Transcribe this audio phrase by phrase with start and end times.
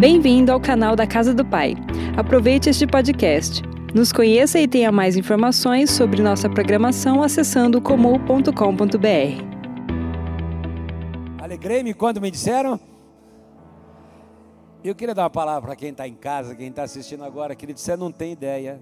[0.00, 1.74] Bem-vindo ao canal da Casa do Pai.
[2.16, 3.60] Aproveite este podcast.
[3.94, 8.48] Nos conheça e tenha mais informações sobre nossa programação acessando comum.com.br.
[11.42, 12.80] Alegrei-me quando me disseram.
[14.82, 17.78] Eu queria dar uma palavra para quem está em casa, quem está assistindo agora, querido.
[17.78, 18.80] Você não tem ideia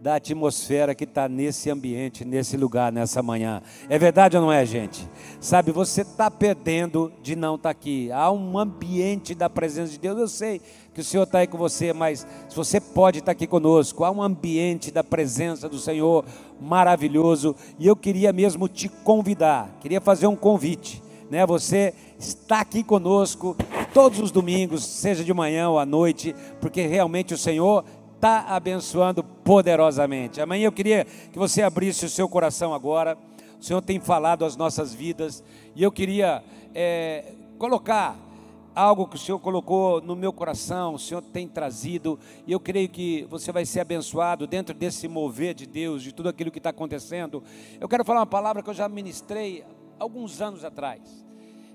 [0.00, 3.62] da atmosfera que está nesse ambiente, nesse lugar, nessa manhã.
[3.86, 5.06] É verdade ou não é, gente?
[5.38, 8.10] Sabe, você está perdendo de não estar tá aqui.
[8.10, 10.18] Há um ambiente da presença de Deus.
[10.18, 10.60] Eu sei
[10.94, 14.02] que o Senhor está aí com você, mas se você pode estar tá aqui conosco,
[14.02, 16.24] há um ambiente da presença do Senhor
[16.58, 17.54] maravilhoso.
[17.78, 21.02] E eu queria mesmo te convidar, queria fazer um convite.
[21.30, 21.44] Né?
[21.46, 23.54] Você está aqui conosco
[23.92, 27.84] todos os domingos, seja de manhã ou à noite, porque realmente o Senhor
[28.20, 30.42] está abençoando poderosamente.
[30.42, 33.16] Amanhã eu queria que você abrisse o seu coração agora.
[33.58, 35.42] O Senhor tem falado as nossas vidas
[35.74, 36.44] e eu queria
[36.74, 38.18] é, colocar
[38.74, 42.90] algo que o Senhor colocou no meu coração, o Senhor tem trazido, e eu creio
[42.90, 46.70] que você vai ser abençoado dentro desse mover de Deus, de tudo aquilo que está
[46.70, 47.42] acontecendo.
[47.80, 49.64] Eu quero falar uma palavra que eu já ministrei
[49.98, 51.00] alguns anos atrás.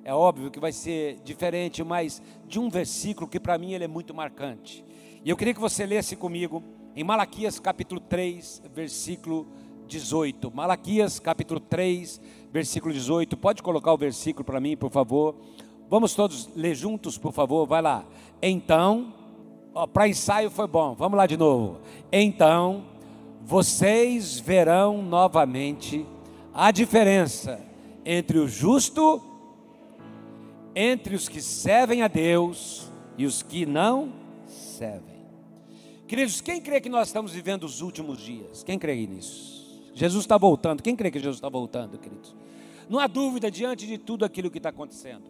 [0.04, 3.88] É óbvio que vai ser diferente, mas de um versículo que para mim ele é
[3.88, 4.85] muito marcante.
[5.26, 6.62] E eu queria que você lesse comigo
[6.96, 9.48] em Malaquias capítulo 3, versículo
[9.88, 10.52] 18.
[10.54, 12.22] Malaquias capítulo 3,
[12.54, 13.36] versículo 18.
[13.36, 15.36] Pode colocar o versículo para mim, por favor.
[15.90, 17.66] Vamos todos ler juntos, por favor.
[17.66, 18.06] Vai lá.
[18.40, 19.16] Então,
[19.92, 20.94] para ensaio foi bom.
[20.94, 21.80] Vamos lá de novo.
[22.12, 22.86] Então,
[23.42, 26.06] vocês verão novamente
[26.54, 27.66] a diferença
[28.06, 29.20] entre o justo,
[30.76, 34.14] entre os que servem a Deus e os que não
[34.46, 35.15] servem.
[36.08, 38.64] Queridos, quem crê que nós estamos vivendo os últimos dias?
[38.64, 39.90] Quem crê nisso?
[39.96, 40.84] Jesus está voltando.
[40.84, 42.36] Quem crê que Jesus está voltando, queridos?
[42.88, 45.24] Não há dúvida diante de tudo aquilo que está acontecendo.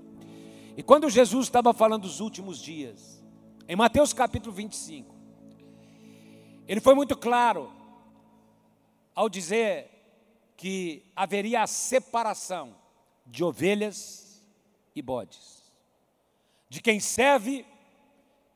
[0.75, 3.23] E quando Jesus estava falando dos últimos dias,
[3.69, 5.15] em Mateus capítulo 25,
[6.67, 7.71] ele foi muito claro
[9.13, 9.89] ao dizer
[10.57, 12.75] que haveria a separação
[13.25, 14.45] de ovelhas
[14.93, 15.71] e bodes,
[16.67, 17.65] de quem serve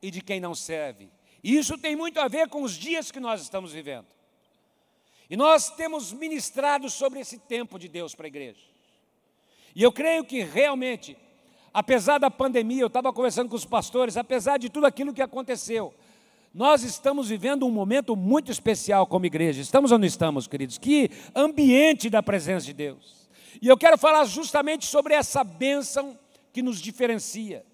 [0.02, 1.08] e de quem não serve
[1.42, 4.06] e isso tem muito a ver com os dias que nós estamos vivendo.
[5.28, 8.60] E nós temos ministrado sobre esse tempo de Deus para a igreja.
[9.74, 11.16] E eu creio que realmente,
[11.72, 15.94] apesar da pandemia, eu estava conversando com os pastores, apesar de tudo aquilo que aconteceu,
[16.52, 19.62] nós estamos vivendo um momento muito especial como igreja.
[19.62, 20.78] Estamos ou não estamos, queridos?
[20.78, 23.28] Que ambiente da presença de Deus.
[23.62, 26.18] E eu quero falar justamente sobre essa bênção
[26.52, 27.64] que nos diferencia.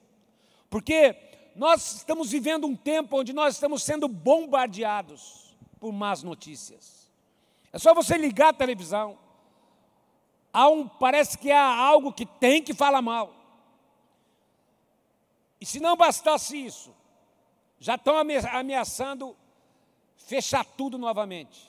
[0.68, 1.16] Porque
[1.56, 7.10] nós estamos vivendo um tempo onde nós estamos sendo bombardeados por más notícias.
[7.72, 9.18] É só você ligar a televisão.
[10.52, 13.34] Há um, parece que há algo que tem que falar mal.
[15.58, 16.94] E se não bastasse isso,
[17.78, 19.34] já estão ameaçando
[20.16, 21.66] fechar tudo novamente.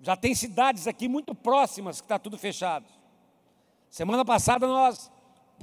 [0.00, 2.86] Já tem cidades aqui muito próximas que está tudo fechado.
[3.88, 5.10] Semana passada nós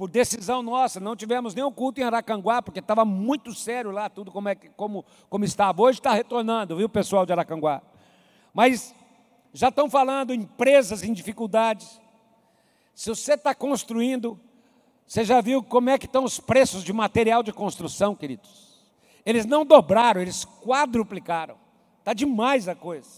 [0.02, 4.32] por decisão nossa, não tivemos nenhum culto em Aracanguá, porque estava muito sério lá, tudo
[4.32, 5.80] como, é, como, como estava.
[5.80, 7.80] Hoje está retornando, viu, pessoal de Aracanguá?
[8.52, 8.92] Mas
[9.52, 12.00] já estão falando empresas em dificuldades.
[12.96, 14.40] Se você está construindo,
[15.06, 18.82] você já viu como é que estão os preços de material de construção, queridos?
[19.24, 21.54] Eles não dobraram, eles quadruplicaram.
[22.00, 23.08] Está demais a coisa.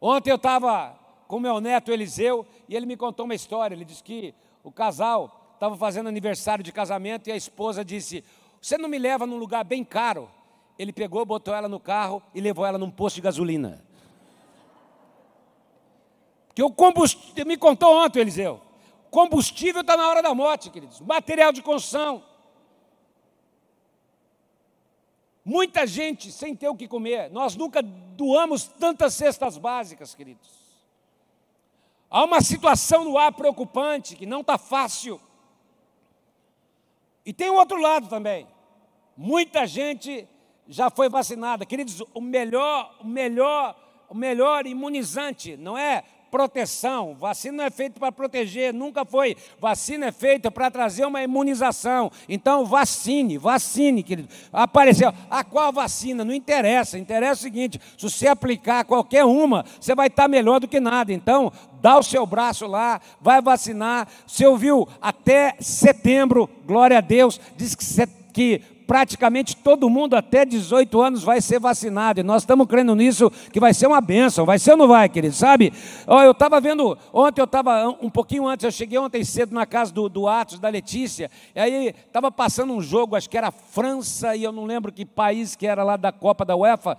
[0.00, 0.96] Ontem eu estava
[1.26, 3.74] com meu neto Eliseu e ele me contou uma história.
[3.74, 4.32] Ele disse que
[4.62, 8.24] o casal estava fazendo aniversário de casamento e a esposa disse:
[8.62, 10.30] Você não me leva num lugar bem caro?
[10.78, 13.84] Ele pegou, botou ela no carro e levou ela num posto de gasolina.
[16.46, 18.60] Porque o combustível, me contou ontem, Eliseu,
[19.10, 21.00] combustível está na hora da morte, queridos.
[21.00, 22.22] Material de construção.
[25.44, 27.30] Muita gente sem ter o que comer.
[27.30, 30.48] Nós nunca doamos tantas cestas básicas, queridos.
[32.08, 35.20] Há uma situação no ar preocupante que não está fácil.
[37.28, 38.46] E tem um outro lado também.
[39.14, 40.26] Muita gente
[40.66, 41.66] já foi vacinada.
[41.66, 43.76] Queridos, o melhor, o melhor,
[44.08, 47.14] o melhor imunizante não é proteção.
[47.14, 49.36] Vacina não é feita para proteger, nunca foi.
[49.60, 52.10] Vacina é feita para trazer uma imunização.
[52.28, 54.28] Então, vacine, vacine, querido.
[54.52, 55.12] Apareceu.
[55.30, 56.24] A qual vacina?
[56.24, 56.98] Não interessa.
[56.98, 61.12] Interessa o seguinte: se você aplicar qualquer uma, você vai estar melhor do que nada.
[61.12, 64.08] Então, dá o seu braço lá, vai vacinar.
[64.26, 70.98] Você ouviu até setembro, glória a Deus, diz que, que praticamente todo mundo até 18
[71.02, 72.20] anos vai ser vacinado.
[72.20, 74.46] E nós estamos crendo nisso, que vai ser uma bênção.
[74.46, 75.34] Vai ser ou não vai, querido?
[75.34, 75.74] Sabe?
[76.06, 79.66] Ó, eu estava vendo, ontem eu estava, um pouquinho antes, eu cheguei ontem cedo na
[79.66, 83.50] casa do, do Atos, da Letícia, e aí estava passando um jogo, acho que era
[83.50, 86.96] França, e eu não lembro que país que era lá da Copa da UEFA.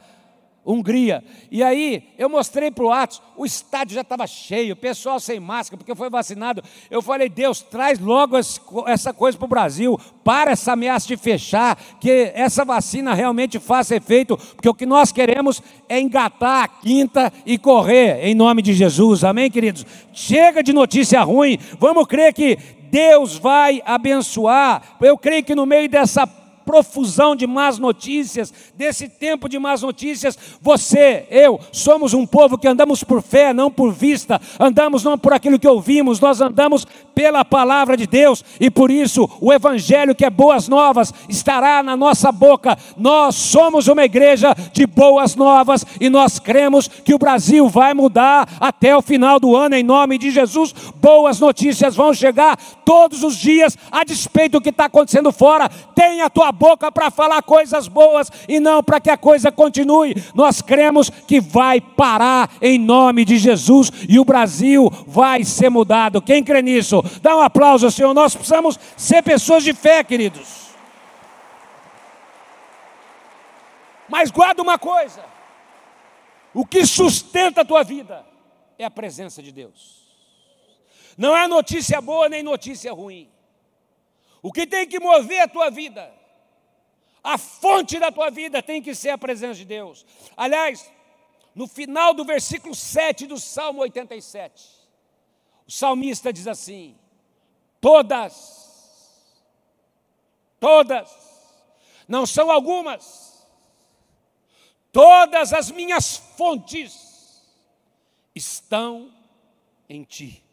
[0.72, 1.24] Hungria.
[1.50, 5.78] E aí eu mostrei para o Atos, o estádio já estava cheio, pessoal sem máscara,
[5.78, 6.62] porque foi vacinado.
[6.92, 8.38] Eu falei, Deus, traz logo
[8.86, 13.96] essa coisa para o Brasil, para essa ameaça de fechar, que essa vacina realmente faça
[13.96, 18.74] efeito, porque o que nós queremos é engatar a quinta e correr, em nome de
[18.74, 19.24] Jesus.
[19.24, 19.86] Amém, queridos?
[20.14, 22.58] Chega de notícia ruim, vamos crer que
[22.92, 24.98] Deus vai abençoar.
[25.02, 26.28] Eu creio que no meio dessa
[26.70, 32.68] profusão de más notícias, desse tempo de más notícias, você, eu, somos um povo que
[32.68, 36.86] andamos por fé, não por vista, andamos não por aquilo que ouvimos, nós andamos
[37.16, 41.98] pela palavra de Deus, e por isso o Evangelho, que é boas novas, estará na
[41.98, 42.78] nossa boca.
[42.96, 48.48] Nós somos uma igreja de boas novas e nós cremos que o Brasil vai mudar
[48.60, 50.72] até o final do ano, em nome de Jesus.
[50.96, 55.68] Boas notícias vão chegar todos os dias, a despeito do que está acontecendo fora.
[55.96, 60.14] Tenha a tua boca para falar coisas boas e não para que a coisa continue.
[60.36, 66.22] Nós cremos que vai parar em nome de Jesus e o Brasil vai ser mudado.
[66.22, 67.02] Quem crê nisso?
[67.22, 68.14] Dá um aplauso, Senhor.
[68.14, 70.70] Nós precisamos ser pessoas de fé, queridos.
[74.10, 75.24] Mas guarda uma coisa:
[76.54, 78.26] o que sustenta a tua vida
[78.78, 80.00] é a presença de Deus.
[81.18, 83.30] Não é notícia boa nem notícia ruim.
[84.42, 86.19] O que tem que mover a tua vida
[87.24, 90.06] a fonte da tua vida tem que ser a presença de Deus.
[90.36, 90.90] Aliás,
[91.54, 94.66] no final do versículo 7 do Salmo 87,
[95.68, 96.98] o salmista diz assim:
[97.82, 99.28] Todas,
[100.60, 101.10] todas,
[102.08, 103.46] não são algumas,
[104.92, 107.44] todas as minhas fontes
[108.34, 109.14] estão
[109.90, 110.44] em ti.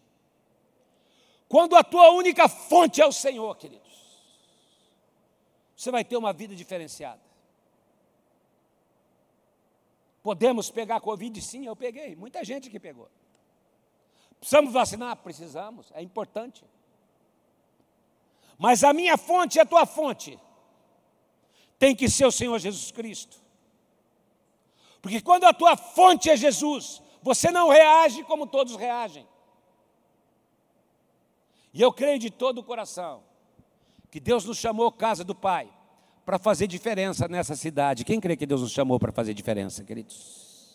[1.48, 3.85] Quando a tua única fonte é o Senhor, querido
[5.76, 7.20] você vai ter uma vida diferenciada.
[10.22, 11.40] Podemos pegar Covid?
[11.42, 12.16] Sim, eu peguei.
[12.16, 13.08] Muita gente que pegou.
[14.40, 15.16] Precisamos vacinar?
[15.16, 16.64] Precisamos, é importante.
[18.58, 20.40] Mas a minha fonte é a tua fonte.
[21.78, 23.38] Tem que ser o Senhor Jesus Cristo.
[25.02, 29.28] Porque quando a tua fonte é Jesus, você não reage como todos reagem.
[31.72, 33.25] E eu creio de todo o coração
[34.16, 35.68] que Deus nos chamou casa do Pai
[36.24, 38.02] para fazer diferença nessa cidade.
[38.02, 40.74] Quem crê que Deus nos chamou para fazer diferença, queridos?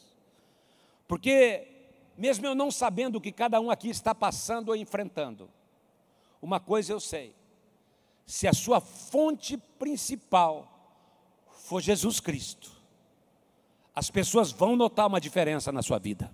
[1.07, 1.67] Porque,
[2.15, 5.49] mesmo eu não sabendo o que cada um aqui está passando ou enfrentando,
[6.39, 7.33] uma coisa eu sei:
[8.27, 10.67] se a sua fonte principal
[11.49, 12.71] for Jesus Cristo,
[13.95, 16.31] as pessoas vão notar uma diferença na sua vida.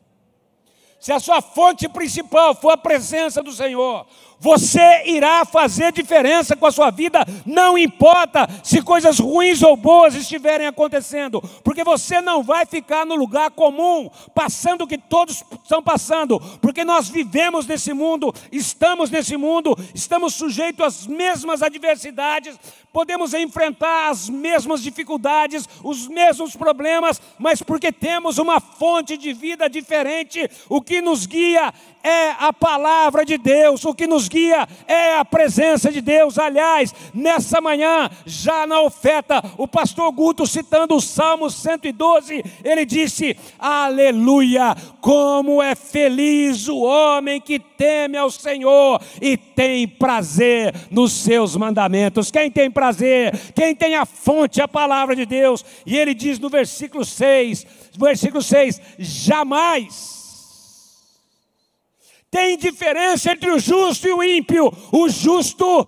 [1.00, 4.06] Se a sua fonte principal for a presença do Senhor,
[4.40, 10.16] você irá fazer diferença com a sua vida, não importa se coisas ruins ou boas
[10.16, 15.82] estiverem acontecendo, porque você não vai ficar no lugar comum, passando o que todos estão
[15.82, 22.60] passando, porque nós vivemos nesse mundo, estamos nesse mundo, estamos sujeitos às mesmas adversidades,
[22.94, 29.70] podemos enfrentar as mesmas dificuldades, os mesmos problemas, mas porque temos uma fonte de vida
[29.70, 35.18] diferente, o que nos guia é a palavra de Deus, o que nos guia é
[35.18, 36.40] a presença de Deus.
[36.40, 43.38] Aliás, nessa manhã, já na oferta, o pastor Guto, citando o Salmo 112, ele disse:
[43.60, 51.58] Aleluia, como é feliz o homem que teme ao Senhor e tem prazer nos seus
[51.58, 52.32] mandamentos.
[52.32, 53.38] Quem tem prazer?
[53.54, 55.66] Quem tem a fonte, a palavra de Deus?
[55.86, 57.66] E ele diz no versículo 6,
[58.00, 60.17] versículo 6: jamais
[62.30, 64.72] tem diferença entre o justo e o ímpio.
[64.92, 65.88] O justo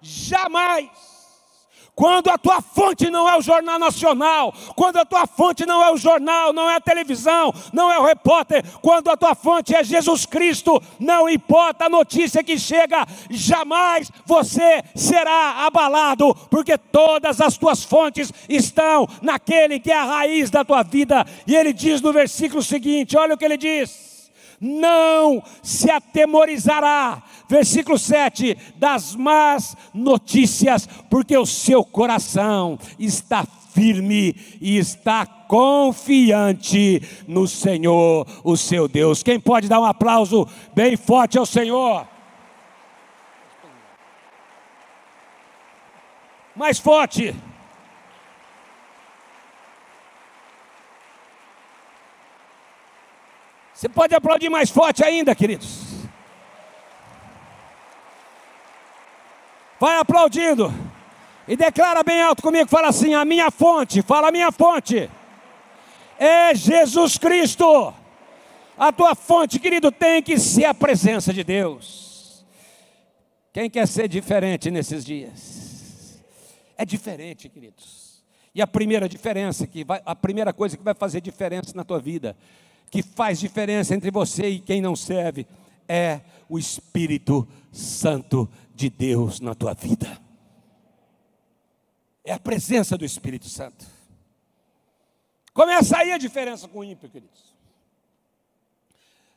[0.00, 0.88] jamais.
[1.94, 5.92] Quando a tua fonte não é o Jornal Nacional, quando a tua fonte não é
[5.92, 9.84] o jornal, não é a televisão, não é o repórter, quando a tua fonte é
[9.84, 17.56] Jesus Cristo, não importa a notícia que chega, jamais você será abalado, porque todas as
[17.56, 21.24] tuas fontes estão naquele que é a raiz da tua vida.
[21.46, 24.13] E ele diz no versículo seguinte: olha o que ele diz
[24.64, 27.22] não se atemorizará.
[27.46, 37.46] Versículo 7: das más notícias, porque o seu coração está firme e está confiante no
[37.46, 39.22] Senhor, o seu Deus.
[39.22, 42.08] Quem pode dar um aplauso bem forte ao Senhor?
[46.56, 47.34] Mais forte.
[53.84, 56.06] Você pode aplaudir mais forte ainda, queridos.
[59.78, 60.72] Vai aplaudindo.
[61.46, 65.10] E declara bem alto comigo, fala assim: a minha fonte, fala a minha fonte.
[66.18, 67.92] É Jesus Cristo.
[68.78, 72.42] A tua fonte, querido, tem que ser a presença de Deus.
[73.52, 76.24] Quem quer ser diferente nesses dias?
[76.78, 78.24] É diferente, queridos.
[78.54, 82.00] E a primeira diferença que vai, a primeira coisa que vai fazer diferença na tua
[82.00, 82.34] vida
[82.94, 85.48] que faz diferença entre você e quem não serve
[85.88, 90.22] é o Espírito Santo de Deus na tua vida.
[92.22, 93.84] É a presença do Espírito Santo.
[95.52, 97.56] Começa aí a diferença com o ímpio, queridos.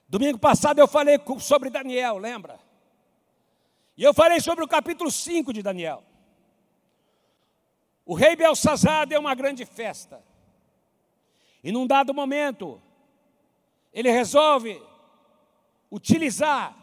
[0.08, 2.60] Domingo passado eu falei sobre Daniel, lembra?
[3.98, 6.04] E eu falei sobre o capítulo 5 de Daniel.
[8.06, 10.24] O rei Belsazar deu uma grande festa.
[11.64, 12.80] E num dado momento,
[13.98, 14.80] ele resolve
[15.90, 16.78] utilizar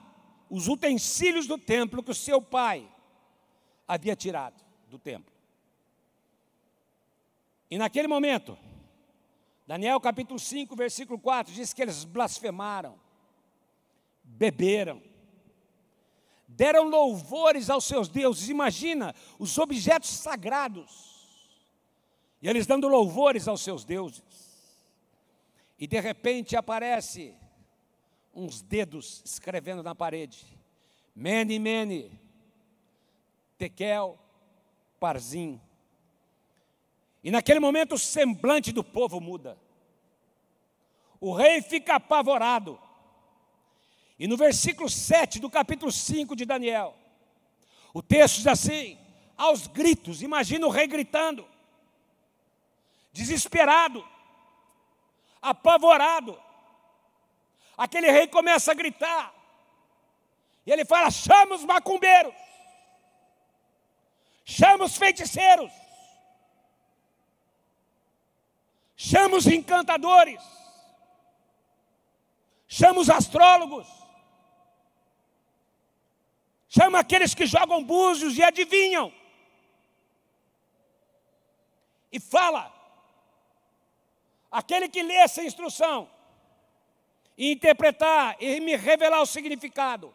[0.50, 2.90] os utensílios do templo que o seu pai
[3.86, 5.32] havia tirado do templo.
[7.70, 8.58] E naquele momento,
[9.64, 12.98] Daniel capítulo 5, versículo 4 diz que eles blasfemaram,
[14.24, 15.00] beberam,
[16.48, 18.48] deram louvores aos seus deuses.
[18.48, 21.14] Imagina os objetos sagrados.
[22.42, 24.53] E eles dando louvores aos seus deuses.
[25.78, 27.34] E de repente aparece
[28.32, 30.44] uns dedos escrevendo na parede.
[31.14, 32.18] Mene, mene,
[33.56, 34.18] tekel,
[34.98, 35.60] parzim.
[37.22, 39.58] E naquele momento o semblante do povo muda.
[41.20, 42.78] O rei fica apavorado.
[44.18, 46.94] E no versículo 7 do capítulo 5 de Daniel,
[47.92, 48.98] o texto diz assim:
[49.36, 51.46] aos gritos, imagina o rei gritando,
[53.12, 54.04] desesperado
[55.44, 56.40] apavorado.
[57.76, 59.32] Aquele rei começa a gritar.
[60.66, 62.34] E ele fala: chama os macumbeiros,
[64.44, 65.70] chama os feiticeiros,
[68.96, 70.42] chama os encantadores,
[72.66, 73.86] chama os astrólogos,
[76.68, 79.12] chama aqueles que jogam búzios e adivinham.
[82.10, 82.72] E fala:
[84.54, 86.08] Aquele que lê essa instrução
[87.36, 90.14] e interpretar e me revelar o significado,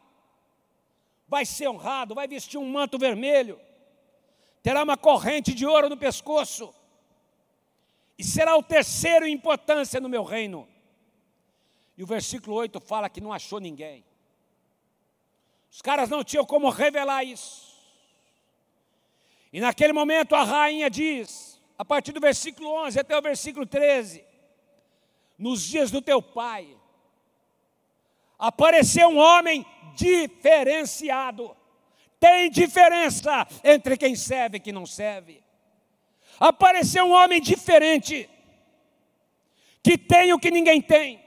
[1.28, 3.60] vai ser honrado, vai vestir um manto vermelho,
[4.64, 6.74] terá uma corrente de ouro no pescoço,
[8.18, 10.66] e será o terceiro em importância no meu reino.
[11.98, 14.06] E o versículo 8 fala que não achou ninguém.
[15.70, 17.78] Os caras não tinham como revelar isso.
[19.52, 24.29] E naquele momento a rainha diz, a partir do versículo 11 até o versículo 13:
[25.40, 26.68] nos dias do teu pai,
[28.38, 29.66] apareceu um homem
[29.96, 31.56] diferenciado.
[32.20, 35.42] Tem diferença entre quem serve e quem não serve.
[36.38, 38.30] Apareceu um homem diferente,
[39.82, 41.24] que tem o que ninguém tem,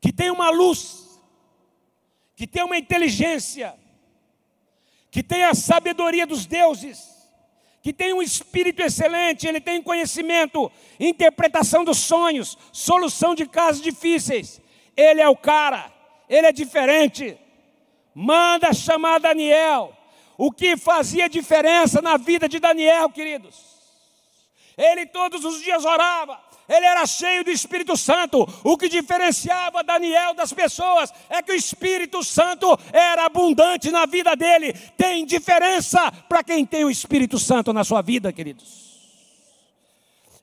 [0.00, 1.20] que tem uma luz,
[2.34, 3.78] que tem uma inteligência,
[5.10, 7.17] que tem a sabedoria dos deuses
[7.82, 14.60] que tem um espírito excelente, ele tem conhecimento, interpretação dos sonhos, solução de casos difíceis.
[14.96, 15.92] Ele é o cara,
[16.28, 17.38] ele é diferente.
[18.14, 19.96] Manda chamar Daniel.
[20.36, 23.56] O que fazia diferença na vida de Daniel, queridos?
[24.76, 28.46] Ele todos os dias orava, ele era cheio do Espírito Santo.
[28.62, 34.36] O que diferenciava Daniel das pessoas é que o Espírito Santo era abundante na vida
[34.36, 34.74] dele.
[34.96, 38.88] Tem diferença para quem tem o Espírito Santo na sua vida, queridos.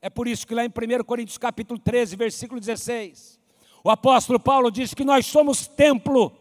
[0.01, 3.39] É por isso que lá em 1 Coríntios capítulo 13, versículo 16,
[3.83, 6.31] o apóstolo Paulo diz que nós somos templo,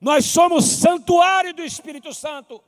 [0.00, 2.62] nós somos santuário do Espírito Santo,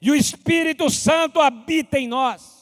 [0.00, 2.55] e o Espírito Santo habita em nós.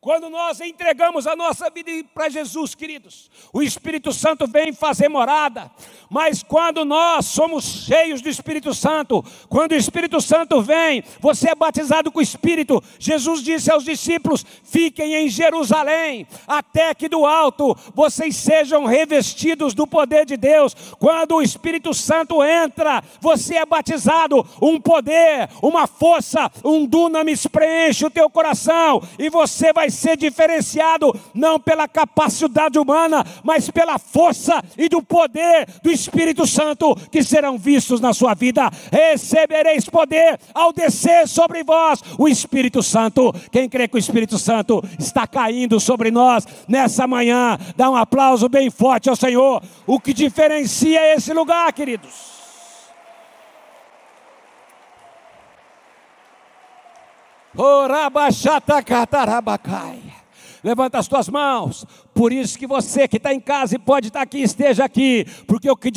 [0.00, 5.70] Quando nós entregamos a nossa vida para Jesus, queridos, o Espírito Santo vem fazer morada.
[6.10, 11.54] Mas quando nós somos cheios do Espírito Santo, quando o Espírito Santo vem, você é
[11.54, 12.82] batizado com o Espírito.
[12.98, 19.86] Jesus disse aos discípulos: fiquem em Jerusalém, até que do alto vocês sejam revestidos do
[19.86, 20.74] poder de Deus.
[20.98, 28.04] Quando o Espírito Santo entra, você é batizado, um poder, uma força, um dunamis preenche
[28.04, 34.60] o teu coração e você vai ser diferenciado não pela capacidade humana, mas pela força
[34.76, 35.99] e do poder do Espírito
[36.46, 38.70] Santo que serão vistos na sua vida.
[38.90, 43.32] Recebereis poder ao descer sobre vós o Espírito Santo.
[43.50, 48.48] Quem crê que o Espírito Santo está caindo sobre nós nessa manhã, dá um aplauso
[48.48, 49.62] bem forte ao Senhor.
[49.86, 52.30] O que diferencia esse lugar, queridos?
[60.62, 61.86] Levanta as tuas mãos.
[62.14, 65.26] Por isso que você que está em casa e pode estar aqui, esteja aqui.
[65.46, 65.90] Porque o que,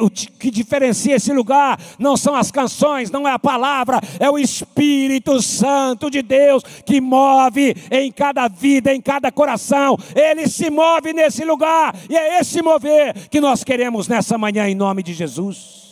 [0.00, 4.38] o que diferencia esse lugar não são as canções, não é a palavra, é o
[4.38, 9.96] Espírito Santo de Deus que move em cada vida, em cada coração.
[10.14, 11.94] Ele se move nesse lugar.
[12.08, 15.86] E é esse mover que nós queremos nessa manhã, em nome de Jesus.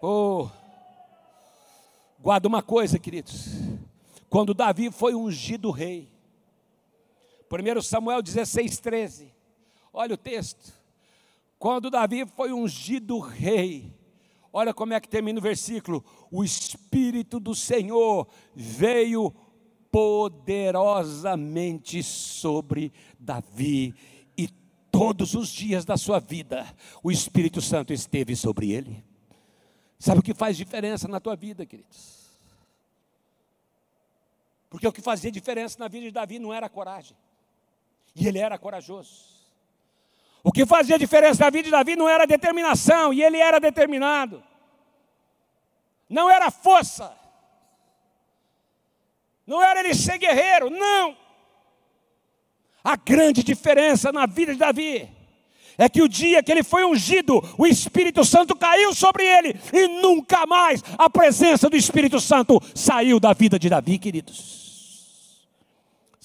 [0.00, 0.48] Oh.
[2.20, 3.48] Guarda uma coisa, queridos.
[4.28, 6.08] Quando Davi foi ungido rei,
[7.50, 9.34] 1 Samuel 16, 13.
[9.92, 10.72] Olha o texto.
[11.58, 13.92] Quando Davi foi ungido rei,
[14.52, 19.34] olha como é que termina o versículo: o Espírito do Senhor veio
[19.90, 23.94] poderosamente sobre Davi,
[24.36, 24.48] e
[24.92, 26.66] todos os dias da sua vida
[27.02, 29.02] o Espírito Santo esteve sobre ele.
[29.98, 32.28] Sabe o que faz diferença na tua vida, queridos?
[34.70, 37.16] Porque o que fazia diferença na vida de Davi não era a coragem.
[38.18, 39.28] E ele era corajoso.
[40.42, 44.42] O que fazia diferença na vida de Davi não era determinação, e ele era determinado.
[46.08, 47.12] Não era força.
[49.46, 51.16] Não era ele ser guerreiro, não.
[52.82, 55.08] A grande diferença na vida de Davi
[55.76, 59.86] é que o dia que ele foi ungido, o Espírito Santo caiu sobre ele e
[60.00, 64.67] nunca mais a presença do Espírito Santo saiu da vida de Davi, queridos.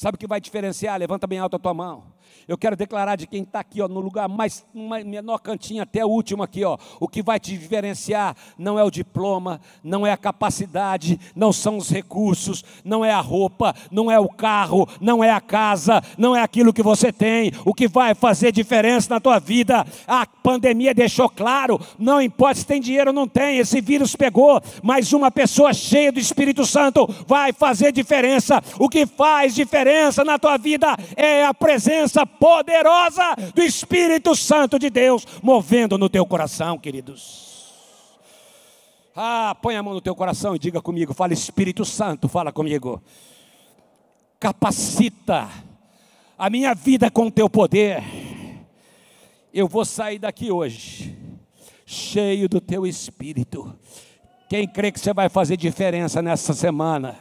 [0.03, 0.99] Sabe o que vai diferenciar?
[0.99, 2.03] Levanta bem alto a tua mão.
[2.47, 6.09] Eu quero declarar de quem está aqui, ó, no lugar mais, menor cantinho até o
[6.09, 6.77] último aqui, ó.
[6.99, 11.77] O que vai te diferenciar não é o diploma, não é a capacidade, não são
[11.77, 16.35] os recursos, não é a roupa, não é o carro, não é a casa, não
[16.35, 17.51] é aquilo que você tem.
[17.65, 21.79] O que vai fazer diferença na tua vida, a pandemia deixou claro.
[21.97, 26.11] Não importa se tem dinheiro ou não tem, esse vírus pegou, mas uma pessoa cheia
[26.11, 28.61] do Espírito Santo vai fazer diferença.
[28.79, 34.89] O que faz diferença na tua vida é a presença poderosa do Espírito Santo de
[34.89, 37.51] Deus movendo no teu coração, queridos.
[39.15, 43.01] Ah, põe a mão no teu coração e diga comigo, fala Espírito Santo, fala comigo.
[44.39, 45.49] Capacita
[46.37, 48.03] a minha vida com o teu poder.
[49.53, 51.15] Eu vou sair daqui hoje
[51.85, 53.73] cheio do teu espírito.
[54.49, 57.17] Quem crê que você vai fazer diferença nessa semana?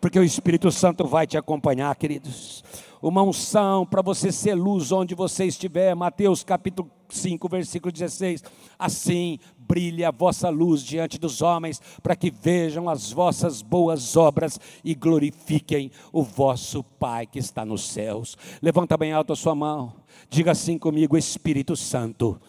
[0.00, 2.62] Porque o Espírito Santo vai te acompanhar, queridos
[3.08, 5.94] uma unção para você ser luz onde você estiver.
[5.94, 8.42] Mateus capítulo 5, versículo 16.
[8.76, 14.58] Assim brilhe a vossa luz diante dos homens, para que vejam as vossas boas obras
[14.84, 18.36] e glorifiquem o vosso Pai que está nos céus.
[18.60, 19.92] Levanta bem alto a sua mão.
[20.28, 22.40] Diga assim comigo, Espírito Santo.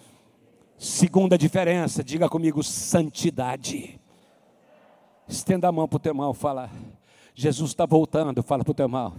[0.75, 3.99] Segunda diferença, diga comigo, santidade.
[5.27, 6.71] Estenda a mão para o teu irmão, fala.
[7.35, 9.13] Jesus está voltando, fala para o teu irmão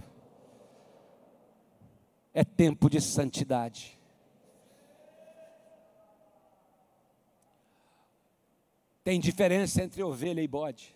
[2.39, 3.99] é tempo de santidade.
[9.03, 10.95] Tem diferença entre ovelha e bode.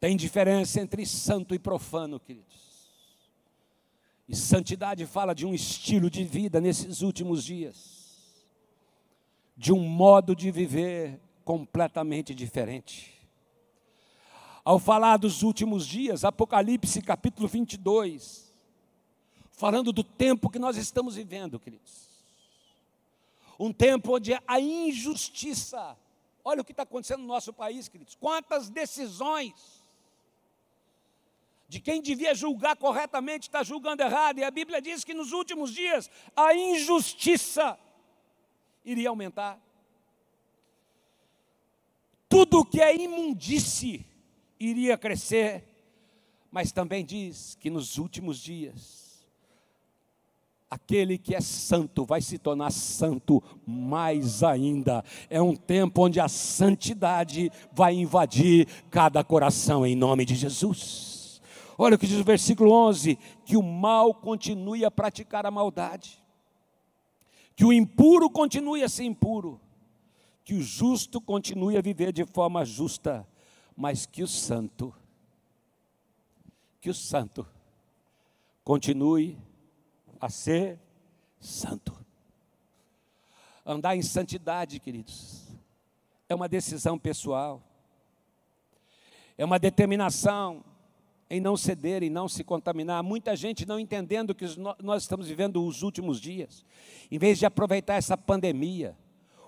[0.00, 2.88] Tem diferença entre santo e profano, queridos.
[4.26, 8.46] E santidade fala de um estilo de vida nesses últimos dias,
[9.54, 13.12] de um modo de viver completamente diferente.
[14.64, 18.49] Ao falar dos últimos dias, Apocalipse capítulo 22,
[19.60, 22.08] falando do tempo que nós estamos vivendo, queridos.
[23.58, 25.98] Um tempo onde a injustiça,
[26.42, 28.14] olha o que está acontecendo no nosso país, queridos.
[28.14, 29.84] Quantas decisões
[31.68, 35.74] de quem devia julgar corretamente está julgando errado, e a Bíblia diz que nos últimos
[35.74, 37.78] dias a injustiça
[38.82, 39.60] iria aumentar.
[42.30, 44.06] Tudo que é imundície
[44.58, 45.62] iria crescer,
[46.50, 48.99] mas também diz que nos últimos dias
[50.70, 55.04] Aquele que é santo vai se tornar santo mais ainda.
[55.28, 61.42] É um tempo onde a santidade vai invadir cada coração em nome de Jesus.
[61.76, 66.22] Olha o que diz o versículo 11: que o mal continue a praticar a maldade,
[67.56, 69.60] que o impuro continue a ser impuro,
[70.44, 73.26] que o justo continue a viver de forma justa,
[73.76, 74.94] mas que o santo
[76.80, 77.46] que o santo
[78.64, 79.49] continue a
[80.28, 80.78] ser
[81.38, 81.98] santo.
[83.64, 85.48] Andar em santidade, queridos,
[86.28, 87.62] é uma decisão pessoal,
[89.38, 90.64] é uma determinação
[91.30, 93.02] em não ceder, em não se contaminar.
[93.02, 94.44] Muita gente não entendendo que
[94.82, 96.64] nós estamos vivendo os últimos dias,
[97.10, 98.96] em vez de aproveitar essa pandemia,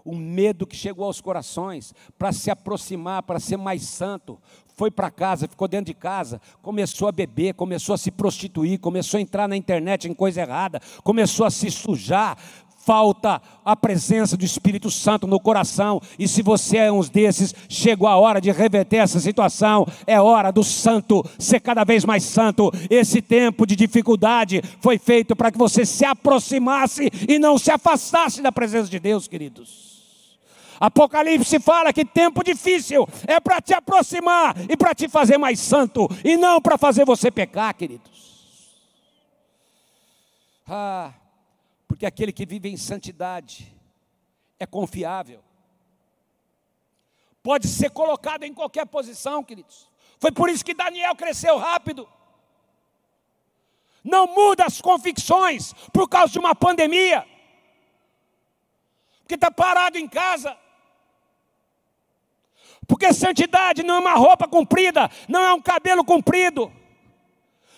[0.05, 4.39] o medo que chegou aos corações para se aproximar, para ser mais santo,
[4.75, 9.19] foi para casa, ficou dentro de casa, começou a beber, começou a se prostituir, começou
[9.19, 12.37] a entrar na internet em coisa errada, começou a se sujar,
[12.85, 18.09] falta a presença do Espírito Santo no coração, e se você é um desses, chegou
[18.09, 22.73] a hora de reverter essa situação, é hora do santo ser cada vez mais santo.
[22.91, 28.43] Esse tempo de dificuldade foi feito para que você se aproximasse e não se afastasse
[28.43, 29.92] da presença de Deus, queridos.
[30.83, 36.09] Apocalipse fala que tempo difícil é para te aproximar e para te fazer mais santo,
[36.25, 38.59] e não para fazer você pecar, queridos.
[40.67, 41.15] Ah,
[41.87, 43.73] porque aquele que vive em santidade
[44.59, 45.41] é confiável,
[47.45, 49.89] pode ser colocado em qualquer posição, queridos.
[50.19, 52.09] Foi por isso que Daniel cresceu rápido.
[54.03, 57.25] Não muda as convicções por causa de uma pandemia,
[59.21, 60.59] porque está parado em casa.
[62.87, 66.71] Porque santidade não é uma roupa comprida, não é um cabelo comprido.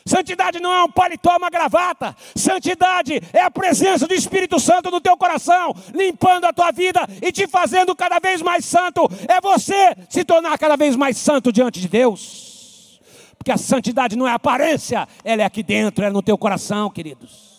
[0.07, 2.15] Santidade não é um paletó, uma gravata.
[2.37, 7.33] Santidade é a presença do Espírito Santo no teu coração, limpando a tua vida e
[7.33, 9.09] te fazendo cada vez mais santo.
[9.27, 13.01] É você se tornar cada vez mais santo diante de Deus.
[13.39, 17.55] Porque a santidade não é aparência, ela é aqui dentro, é no teu coração, queridos.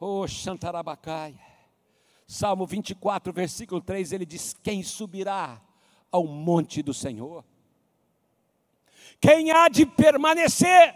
[0.00, 1.34] Oh, Xantarabacai.
[2.32, 5.60] Salmo 24, versículo 3, ele diz: Quem subirá
[6.10, 7.44] ao monte do Senhor?
[9.20, 10.94] Quem há de permanecer?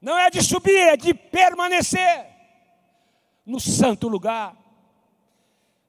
[0.00, 2.26] Não é de subir, é de permanecer
[3.46, 4.56] no santo lugar.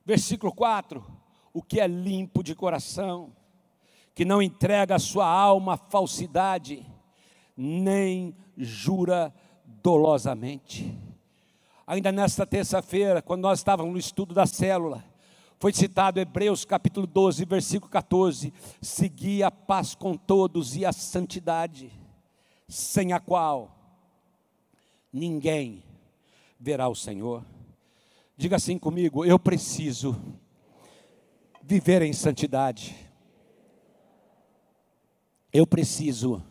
[0.05, 1.03] Versículo 4:
[1.51, 3.35] O que é limpo de coração,
[4.13, 6.85] que não entrega a sua alma à falsidade,
[7.57, 9.33] nem jura
[9.65, 11.03] dolosamente
[11.85, 15.03] ainda nesta terça-feira, quando nós estávamos no estudo da célula,
[15.59, 21.91] foi citado Hebreus capítulo 12, versículo 14: Segui a paz com todos e a santidade,
[22.67, 23.75] sem a qual
[25.11, 25.83] ninguém
[26.59, 27.43] verá o Senhor.
[28.35, 30.15] Diga assim comigo: eu preciso
[31.63, 32.95] viver em santidade.
[35.53, 36.43] Eu preciso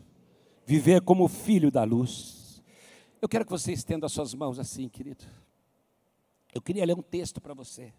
[0.64, 2.33] viver como filho da luz.
[3.24, 5.24] Eu quero que você estenda as suas mãos assim, querido.
[6.54, 7.90] Eu queria ler um texto para você.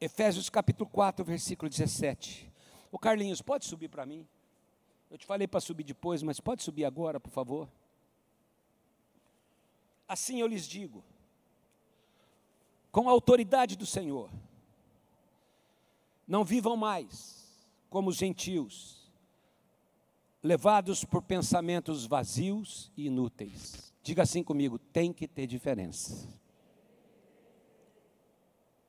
[0.00, 2.52] Efésios capítulo 4, versículo 17.
[2.90, 4.26] O Carlinhos, pode subir para mim?
[5.08, 7.68] Eu te falei para subir depois, mas pode subir agora, por favor.
[10.08, 11.04] Assim eu lhes digo,
[12.90, 14.28] com a autoridade do Senhor,
[16.26, 17.56] não vivam mais
[17.88, 19.08] como os gentios,
[20.42, 26.28] levados por pensamentos vazios e inúteis Diga assim comigo: tem que ter diferença.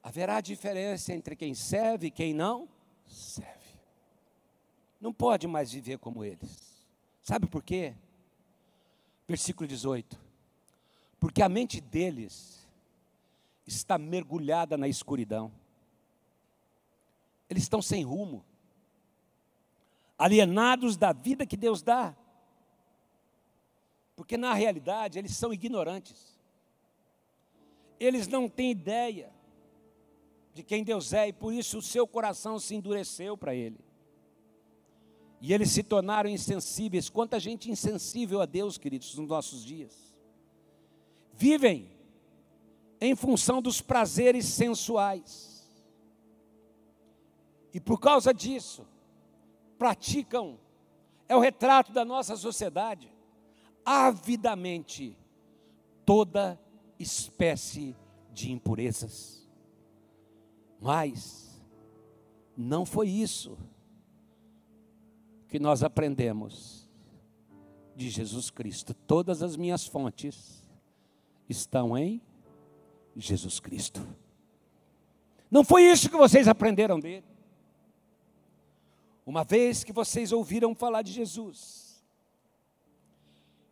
[0.02, 2.68] Haverá diferença entre quem serve e quem não
[3.06, 3.54] serve.
[5.00, 6.86] Não pode mais viver como eles.
[7.22, 7.94] Sabe por quê?
[9.28, 10.20] Versículo 18.
[11.20, 12.68] Porque a mente deles
[13.66, 15.52] está mergulhada na escuridão.
[17.50, 18.44] Eles estão sem rumo,
[20.18, 22.16] alienados da vida que Deus dá.
[24.16, 26.38] Porque na realidade eles são ignorantes.
[28.00, 29.32] Eles não têm ideia
[30.54, 33.80] de quem Deus é e por isso o seu coração se endureceu para Ele.
[35.42, 37.10] E eles se tornaram insensíveis.
[37.10, 40.16] Quanta gente insensível a Deus, queridos, nos nossos dias.
[41.34, 41.92] Vivem
[43.02, 45.68] em função dos prazeres sensuais.
[47.74, 48.88] E por causa disso,
[49.78, 50.60] praticam,
[51.28, 53.13] é o retrato da nossa sociedade
[53.86, 55.18] avidamente
[56.06, 56.60] toda
[57.00, 57.96] espécie
[58.32, 59.48] de impurezas.
[60.80, 61.62] Mas
[62.58, 63.58] não foi isso
[65.48, 66.90] que nós aprendemos
[67.96, 68.94] de Jesus Cristo.
[68.94, 70.68] Todas as minhas fontes
[71.48, 72.22] estão em
[73.16, 74.06] Jesus Cristo.
[75.50, 77.26] Não foi isso que vocês aprenderam dele.
[79.26, 81.83] Uma vez que vocês ouviram falar de Jesus,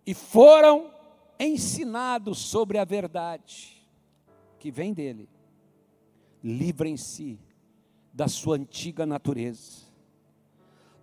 [0.06, 0.92] e foram
[1.40, 3.82] ensinados sobre a verdade
[4.60, 5.28] que vem dele.
[6.44, 7.40] Livrem-se
[8.14, 9.90] da sua antiga natureza,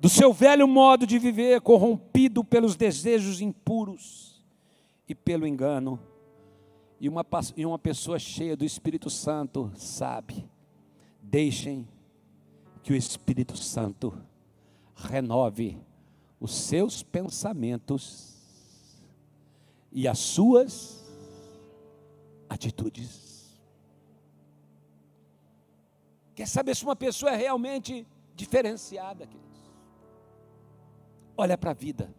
[0.01, 4.45] do seu velho modo de viver, corrompido pelos desejos impuros
[5.09, 5.99] e pelo engano.
[7.01, 7.25] E uma,
[7.57, 10.49] e uma pessoa cheia do Espírito Santo sabe,
[11.23, 11.87] deixem
[12.83, 14.13] que o Espírito Santo
[14.95, 15.79] renove
[16.41, 18.38] os seus pensamentos
[19.91, 21.05] e as suas
[22.49, 23.59] atitudes.
[26.35, 29.59] Quer saber se uma pessoa é realmente diferenciada, queridos?
[31.37, 32.15] Olha para a vida.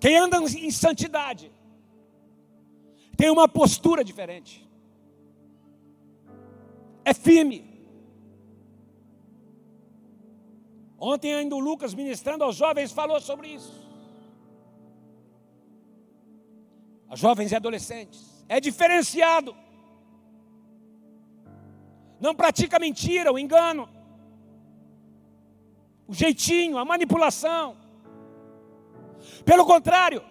[0.00, 1.52] Quem anda em santidade
[3.16, 4.66] tem uma postura diferente.
[7.04, 7.69] É firme.
[11.00, 13.80] Ontem ainda o Lucas ministrando aos jovens falou sobre isso.
[17.08, 18.44] A jovens e adolescentes.
[18.46, 19.56] É diferenciado.
[22.20, 23.88] Não pratica mentira, o engano.
[26.06, 27.78] O jeitinho, a manipulação.
[29.42, 30.22] Pelo contrário,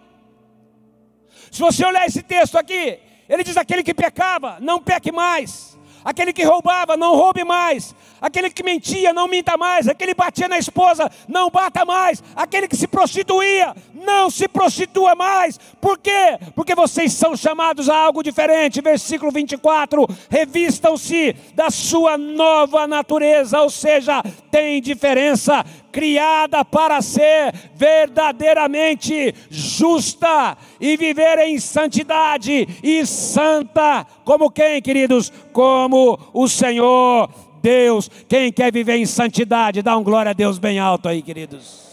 [1.52, 5.79] se você olhar esse texto aqui, ele diz: aquele que pecava, não peque mais.
[6.10, 7.94] Aquele que roubava, não roube mais.
[8.20, 9.88] Aquele que mentia, não minta mais.
[9.88, 12.24] Aquele que batia na esposa, não bata mais.
[12.36, 15.60] Aquele que se prostituía, não se prostitua mais.
[15.80, 16.40] Por quê?
[16.56, 18.82] Porque vocês são chamados a algo diferente.
[18.82, 29.34] Versículo 24: revistam-se da sua nova natureza, ou seja, tem diferença criada para ser verdadeiramente
[29.50, 35.34] justa e viver em santidade e santa, como quem, queridos?
[35.52, 37.32] Como o Senhor
[37.64, 38.08] Deus.
[38.28, 41.90] Quem quer viver em santidade, dá um glória a Deus bem alto aí, queridos.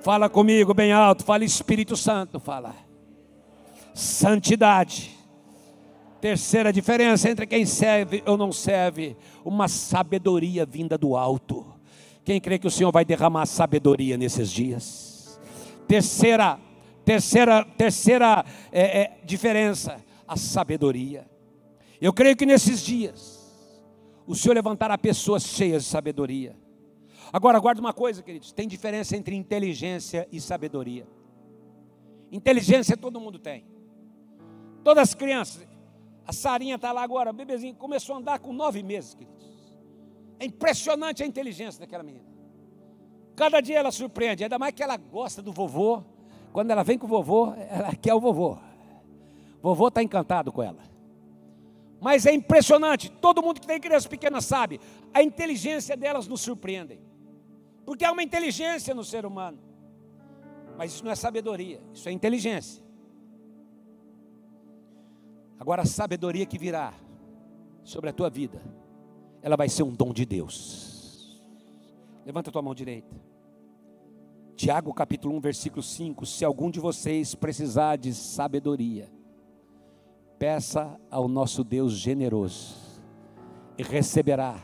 [0.00, 2.74] Fala comigo bem alto, fala Espírito Santo, fala.
[3.92, 5.10] Santidade.
[6.18, 11.66] Terceira diferença entre quem serve ou não serve, uma sabedoria vinda do alto.
[12.24, 15.38] Quem crê que o Senhor vai derramar sabedoria nesses dias?
[15.86, 16.58] Terceira,
[17.04, 21.33] terceira, terceira é, é, diferença, a sabedoria.
[22.04, 23.50] Eu creio que nesses dias
[24.26, 26.54] o Senhor levantará pessoas cheias de sabedoria.
[27.32, 31.06] Agora, guarda uma coisa, queridos: tem diferença entre inteligência e sabedoria.
[32.30, 33.64] Inteligência todo mundo tem.
[34.82, 35.66] Todas as crianças.
[36.26, 39.74] A Sarinha está lá agora, bebezinho, começou a andar com nove meses, queridos.
[40.38, 42.26] É impressionante a inteligência daquela menina.
[43.34, 46.02] Cada dia ela surpreende, ainda mais que ela gosta do vovô.
[46.52, 48.58] Quando ela vem com o vovô, ela quer o vovô.
[49.62, 50.92] O vovô está encantado com ela.
[52.04, 54.78] Mas é impressionante, todo mundo que tem criança pequena sabe,
[55.14, 57.00] a inteligência delas nos surpreende.
[57.86, 59.58] Porque há uma inteligência no ser humano.
[60.76, 62.84] Mas isso não é sabedoria, isso é inteligência.
[65.58, 66.92] Agora a sabedoria que virá
[67.82, 68.60] sobre a tua vida,
[69.40, 71.42] ela vai ser um dom de Deus.
[72.26, 73.16] Levanta a tua mão direita.
[74.54, 79.10] Tiago capítulo 1, versículo 5: Se algum de vocês precisar de sabedoria,
[80.38, 82.76] Peça ao nosso Deus generoso
[83.78, 84.60] e receberá,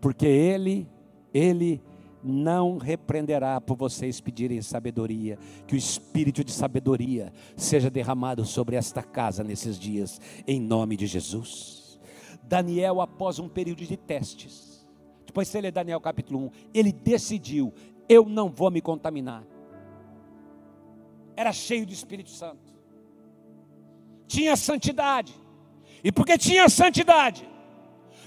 [0.00, 0.88] porque Ele,
[1.32, 1.82] Ele
[2.22, 9.02] não repreenderá por vocês pedirem sabedoria, que o espírito de sabedoria seja derramado sobre esta
[9.02, 12.00] casa nesses dias, em nome de Jesus.
[12.42, 14.86] Daniel, após um período de testes,
[15.26, 17.72] depois você lê Daniel capítulo 1, ele decidiu:
[18.08, 19.44] eu não vou me contaminar.
[21.34, 22.71] Era cheio do Espírito Santo
[24.32, 25.34] tinha santidade.
[26.02, 27.48] E porque tinha santidade,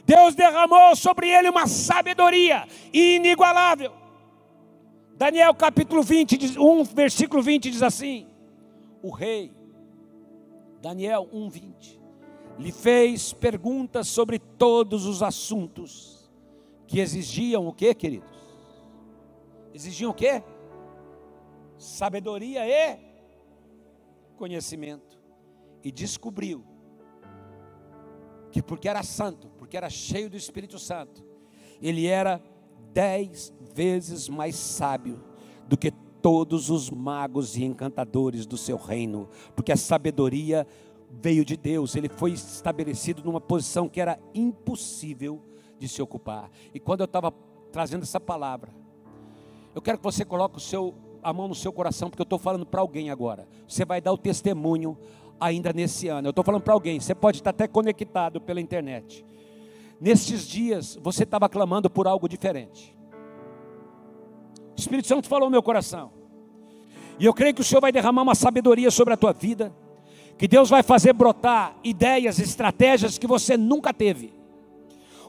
[0.05, 3.91] Deus derramou sobre ele uma sabedoria inigualável.
[5.17, 8.27] Daniel capítulo 20, 1, versículo 20 diz assim:
[9.01, 9.51] O rei,
[10.81, 12.01] Daniel 1, 20,
[12.59, 16.29] lhe fez perguntas sobre todos os assuntos
[16.87, 18.29] que exigiam o que, queridos?
[19.73, 20.41] Exigiam o que?
[21.77, 22.97] Sabedoria e
[24.37, 25.04] conhecimento
[25.85, 26.65] e descobriu
[28.51, 31.23] que porque era santo, porque era cheio do Espírito Santo,
[31.79, 32.41] ele era
[32.91, 35.23] dez vezes mais sábio
[35.67, 40.65] do que todos os magos e encantadores do seu reino, porque a sabedoria
[41.11, 45.39] veio de Deus, ele foi estabelecido numa posição que era impossível
[45.77, 46.49] de se ocupar.
[46.73, 47.31] E quando eu estava
[47.71, 48.73] trazendo essa palavra,
[49.75, 52.39] eu quero que você coloque o seu, a mão no seu coração, porque eu estou
[52.39, 53.47] falando para alguém agora.
[53.67, 54.97] Você vai dar o testemunho
[55.45, 56.27] ainda nesse ano.
[56.27, 59.25] Eu estou falando para alguém, você pode estar até conectado pela internet.
[60.01, 62.95] Nestes dias, você estava clamando por algo diferente.
[64.75, 66.11] O Espírito Santo falou no meu coração.
[67.17, 69.73] E eu creio que o Senhor vai derramar uma sabedoria sobre a tua vida.
[70.37, 74.33] Que Deus vai fazer brotar ideias, estratégias que você nunca teve.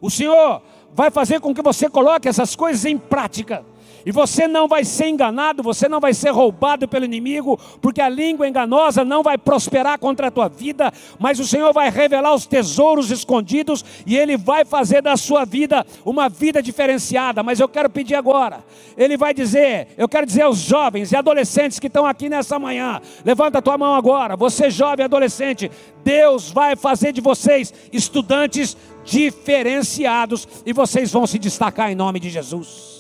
[0.01, 3.65] O Senhor vai fazer com que você coloque essas coisas em prática.
[4.07, 8.09] E você não vai ser enganado, você não vai ser roubado pelo inimigo, porque a
[8.09, 12.47] língua enganosa não vai prosperar contra a tua vida, mas o Senhor vai revelar os
[12.47, 17.43] tesouros escondidos e Ele vai fazer da sua vida uma vida diferenciada.
[17.43, 18.65] Mas eu quero pedir agora,
[18.97, 23.01] Ele vai dizer, eu quero dizer aos jovens e adolescentes que estão aqui nessa manhã,
[23.25, 25.69] levanta a tua mão agora, você jovem adolescente,
[26.05, 32.31] Deus vai fazer de vocês estudantes diferenciados e vocês vão se destacar em nome de
[32.31, 32.96] Jesus.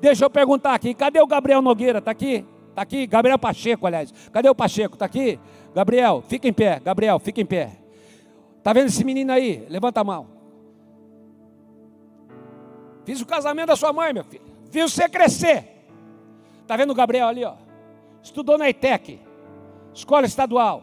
[0.00, 1.98] Deixa eu perguntar aqui, cadê o Gabriel Nogueira?
[1.98, 2.44] Está aqui?
[2.70, 3.06] Está aqui?
[3.06, 4.12] Gabriel Pacheco, aliás.
[4.32, 4.94] Cadê o Pacheco?
[4.94, 5.38] Está aqui?
[5.74, 6.80] Gabriel, fica em pé.
[6.80, 7.72] Gabriel, fica em pé.
[8.58, 9.66] Está vendo esse menino aí?
[9.68, 10.28] Levanta a mão.
[13.04, 14.44] Fiz o casamento da sua mãe, meu filho.
[14.70, 15.64] Vi você crescer.
[16.62, 17.54] Está vendo o Gabriel ali, ó?
[18.22, 19.18] Estudou na ITEC,
[19.94, 20.82] escola estadual.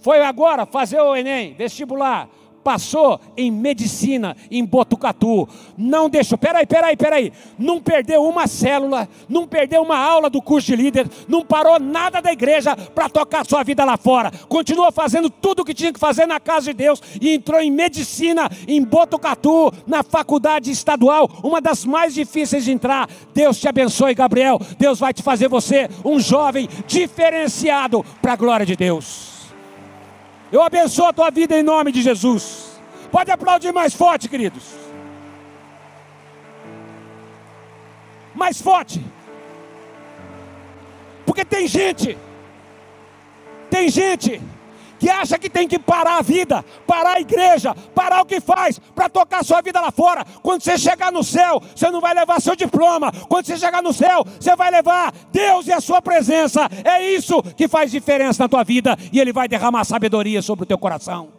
[0.00, 2.28] Foi agora fazer o Enem, vestibular
[2.62, 5.48] passou em medicina em Botucatu.
[5.76, 7.32] Não deixou, peraí, peraí, peraí.
[7.58, 12.20] Não perdeu uma célula, não perdeu uma aula do curso de líder, não parou nada
[12.20, 14.30] da igreja para tocar sua vida lá fora.
[14.48, 17.70] Continuou fazendo tudo o que tinha que fazer na casa de Deus e entrou em
[17.70, 23.08] medicina em Botucatu, na faculdade estadual, uma das mais difíceis de entrar.
[23.34, 24.60] Deus te abençoe, Gabriel.
[24.78, 29.31] Deus vai te fazer você um jovem diferenciado para a glória de Deus.
[30.52, 32.78] Eu abençoo a tua vida em nome de Jesus.
[33.10, 34.64] Pode aplaudir mais forte, queridos.
[38.34, 39.02] Mais forte.
[41.24, 42.18] Porque tem gente,
[43.70, 44.42] tem gente
[45.02, 48.78] que acha que tem que parar a vida, parar a igreja, parar o que faz
[48.78, 50.24] para tocar sua vida lá fora.
[50.40, 53.10] Quando você chegar no céu, você não vai levar seu diploma.
[53.28, 56.68] Quando você chegar no céu, você vai levar Deus e a sua presença.
[56.84, 60.66] É isso que faz diferença na tua vida e ele vai derramar sabedoria sobre o
[60.66, 61.30] teu coração.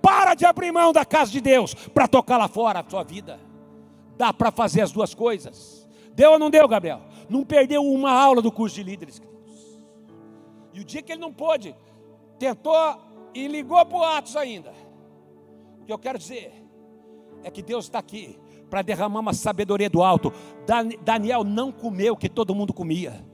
[0.00, 3.38] Para de abrir mão da casa de Deus para tocar lá fora a sua vida.
[4.16, 5.86] Dá para fazer as duas coisas.
[6.14, 7.02] Deu ou não deu, Gabriel?
[7.28, 9.20] Não perdeu uma aula do curso de líderes.
[10.72, 11.76] E o dia que ele não pôde,
[12.40, 12.96] tentou
[13.34, 14.72] e ligou para o Atos ainda.
[15.82, 16.64] O que eu quero dizer
[17.44, 18.38] é que Deus está aqui
[18.70, 20.32] para derramar uma sabedoria do alto.
[21.04, 23.24] Daniel não comeu o que todo mundo comia.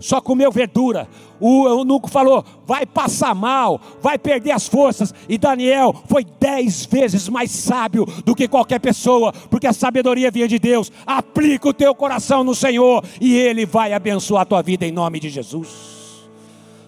[0.00, 1.08] Só comeu verdura.
[1.38, 5.14] O eunuco falou: vai passar mal, vai perder as forças.
[5.28, 10.48] E Daniel foi dez vezes mais sábio do que qualquer pessoa, porque a sabedoria vinha
[10.48, 10.90] de Deus.
[11.06, 15.20] Aplica o teu coração no Senhor e Ele vai abençoar a tua vida em nome
[15.20, 16.03] de Jesus.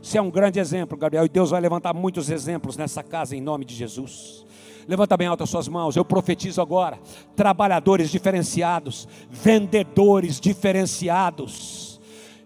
[0.07, 3.41] Você é um grande exemplo, Gabriel, e Deus vai levantar muitos exemplos nessa casa em
[3.41, 4.47] nome de Jesus.
[4.87, 5.97] Levanta bem alto as suas mãos.
[5.97, 6.97] Eu profetizo agora:
[7.35, 11.96] trabalhadores diferenciados, vendedores diferenciados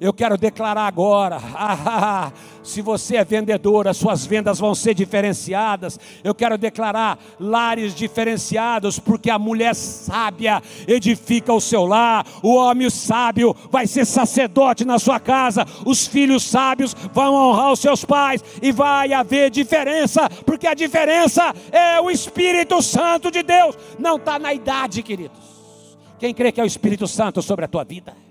[0.00, 2.32] eu quero declarar agora: ah,
[2.62, 6.00] se você é vendedor, as suas vendas vão ser diferenciadas.
[6.24, 12.88] Eu quero declarar lares diferenciados, porque a mulher sábia edifica o seu lar, o homem
[12.88, 18.42] sábio vai ser sacerdote na sua casa, os filhos sábios vão honrar os seus pais,
[18.62, 24.38] e vai haver diferença, porque a diferença é o Espírito Santo de Deus, não está
[24.38, 25.38] na idade, queridos.
[26.18, 28.29] Quem crê que é o Espírito Santo sobre a tua vida?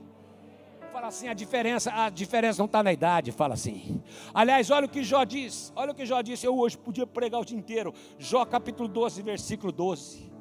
[1.09, 4.01] Assim, a diferença, a diferença não está na idade, fala assim.
[4.33, 7.41] Aliás, olha o que Jó diz, olha o que Jó disse, eu hoje podia pregar
[7.41, 7.93] o dia inteiro.
[8.17, 10.31] Jó capítulo 12, versículo 12.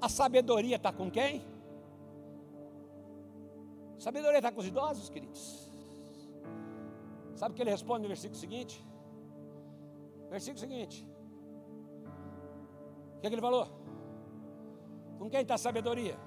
[0.00, 1.44] A sabedoria está com quem?
[3.96, 5.70] A sabedoria está com os idosos, queridos.
[7.34, 8.84] Sabe o que ele responde no versículo seguinte?
[10.30, 11.08] Versículo seguinte.
[13.16, 13.66] O que, é que ele falou?
[15.18, 16.18] Com quem está a sabedoria?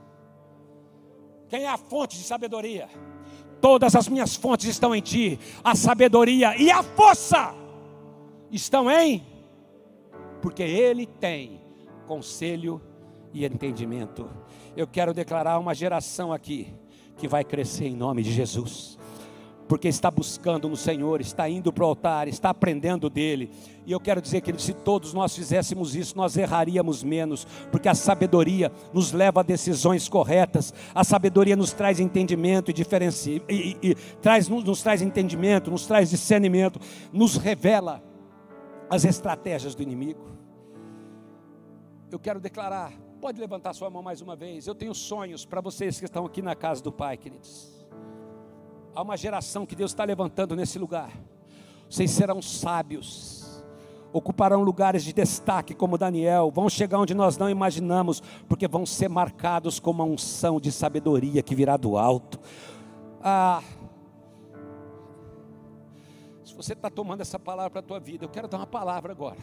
[1.47, 2.89] Quem é a fonte de sabedoria?
[3.61, 5.39] Todas as minhas fontes estão em ti.
[5.63, 7.53] A sabedoria e a força
[8.51, 9.23] estão em,
[10.41, 11.59] porque Ele tem
[12.07, 12.81] conselho
[13.33, 14.29] e entendimento.
[14.75, 16.73] Eu quero declarar uma geração aqui
[17.17, 18.97] que vai crescer em nome de Jesus
[19.69, 23.51] porque está buscando no Senhor, está indo para o altar, está aprendendo dele.
[23.85, 27.93] E eu quero dizer que se todos nós fizéssemos isso, nós erraríamos menos, porque a
[27.93, 33.91] sabedoria nos leva a decisões corretas, a sabedoria nos traz entendimento e diferencia, e, e,
[33.91, 36.81] e traz, nos, nos traz entendimento, nos traz discernimento,
[37.13, 38.03] nos revela
[38.89, 40.31] as estratégias do inimigo.
[42.11, 44.65] Eu quero declarar, pode levantar sua mão mais uma vez.
[44.65, 47.78] Eu tenho sonhos para vocês que estão aqui na casa do Pai, queridos.
[48.93, 51.11] Há uma geração que Deus está levantando nesse lugar.
[51.89, 53.63] Vocês serão sábios,
[54.11, 59.09] ocuparão lugares de destaque como Daniel, vão chegar onde nós não imaginamos, porque vão ser
[59.09, 62.39] marcados com uma unção de sabedoria que virá do alto.
[63.21, 63.63] Ah,
[66.43, 69.11] se você está tomando essa palavra para a tua vida, eu quero dar uma palavra
[69.11, 69.37] agora.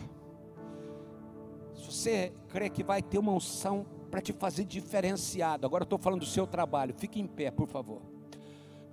[1.75, 5.67] Se você crê que vai ter uma unção para te fazer diferenciado.
[5.67, 6.95] Agora eu estou falando do seu trabalho.
[6.97, 8.01] Fique em pé, por favor.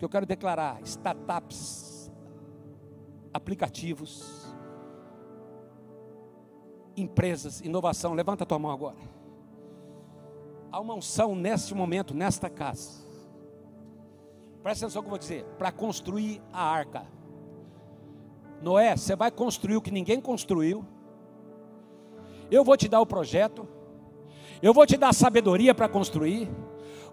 [0.03, 2.11] Que eu quero declarar: startups,
[3.33, 4.53] aplicativos,
[6.97, 8.13] empresas, inovação.
[8.13, 8.97] Levanta a tua mão agora.
[10.69, 13.01] Há uma unção neste momento, nesta casa.
[14.61, 15.45] Presta atenção no que eu vou dizer.
[15.57, 17.07] Para construir a arca.
[18.61, 20.85] Noé, você vai construir o que ninguém construiu.
[22.51, 23.65] Eu vou te dar o projeto.
[24.61, 26.49] Eu vou te dar sabedoria para construir.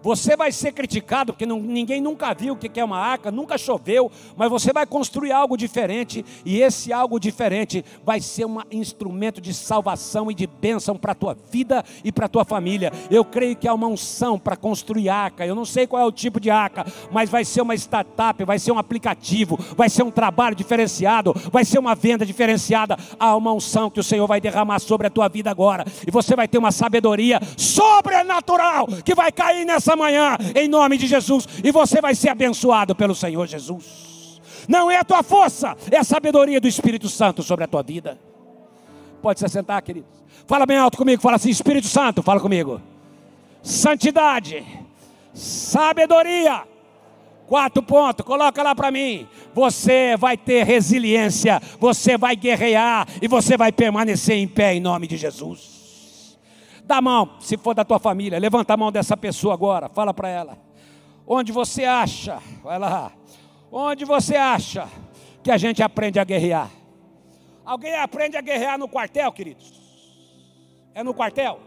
[0.02, 4.10] Você vai ser criticado porque ninguém nunca viu o que é uma arca, nunca choveu,
[4.36, 9.52] mas você vai construir algo diferente e esse algo diferente vai ser um instrumento de
[9.52, 12.92] salvação e de bênção para a tua vida e para a tua família.
[13.10, 15.46] Eu creio que há uma unção para construir arca.
[15.46, 18.58] Eu não sei qual é o tipo de arca, mas vai ser uma startup, vai
[18.58, 22.96] ser um aplicativo, vai ser um trabalho diferenciado, vai ser uma venda diferenciada.
[23.18, 26.34] Há uma unção que o Senhor vai derramar sobre a tua vida agora e você
[26.34, 31.46] vai ter uma sabedoria sobrenatural que vai cair nessa nessa manhã, em nome de Jesus,
[31.64, 34.40] e você vai ser abençoado pelo Senhor Jesus.
[34.68, 38.18] Não é a tua força, é a sabedoria do Espírito Santo sobre a tua vida.
[39.22, 40.10] Pode se sentar, queridos.
[40.46, 42.80] Fala bem alto comigo, fala assim: Espírito Santo, fala comigo.
[43.62, 44.64] Santidade,
[45.34, 46.62] sabedoria.
[47.46, 49.26] Quatro pontos, coloca lá para mim.
[49.52, 55.08] Você vai ter resiliência, você vai guerrear e você vai permanecer em pé em nome
[55.08, 55.79] de Jesus.
[56.90, 60.12] Dá a mão, se for da tua família, levanta a mão dessa pessoa agora, fala
[60.12, 60.58] para ela.
[61.24, 63.12] Onde você acha, vai lá,
[63.70, 64.88] onde você acha
[65.40, 66.68] que a gente aprende a guerrear?
[67.64, 69.72] Alguém aprende a guerrear no quartel, queridos?
[70.92, 71.60] É no quartel?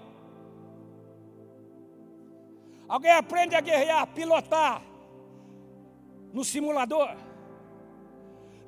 [2.90, 4.82] Alguém aprende a guerrear, pilotar
[6.34, 7.16] no simulador?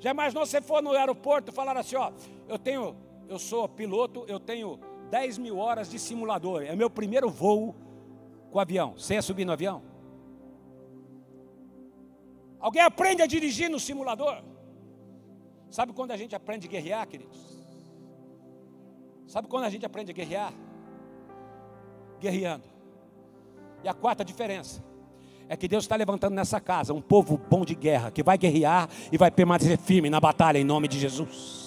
[0.00, 2.10] Já imaginou você for no aeroporto e falar assim, ó,
[2.48, 2.96] eu tenho,
[3.28, 4.80] eu sou piloto, eu tenho
[5.10, 6.62] 10 mil horas de simulador.
[6.62, 7.74] É meu primeiro voo
[8.50, 8.94] com avião.
[8.96, 9.82] Você ia subir no avião?
[12.58, 14.42] Alguém aprende a dirigir no simulador?
[15.70, 17.38] Sabe quando a gente aprende a guerrear, queridos?
[19.26, 20.52] Sabe quando a gente aprende a guerrear?
[22.20, 22.64] Guerreando.
[23.84, 24.82] E a quarta diferença
[25.48, 28.88] é que Deus está levantando nessa casa um povo bom de guerra, que vai guerrear
[29.12, 31.65] e vai permanecer firme na batalha em nome de Jesus.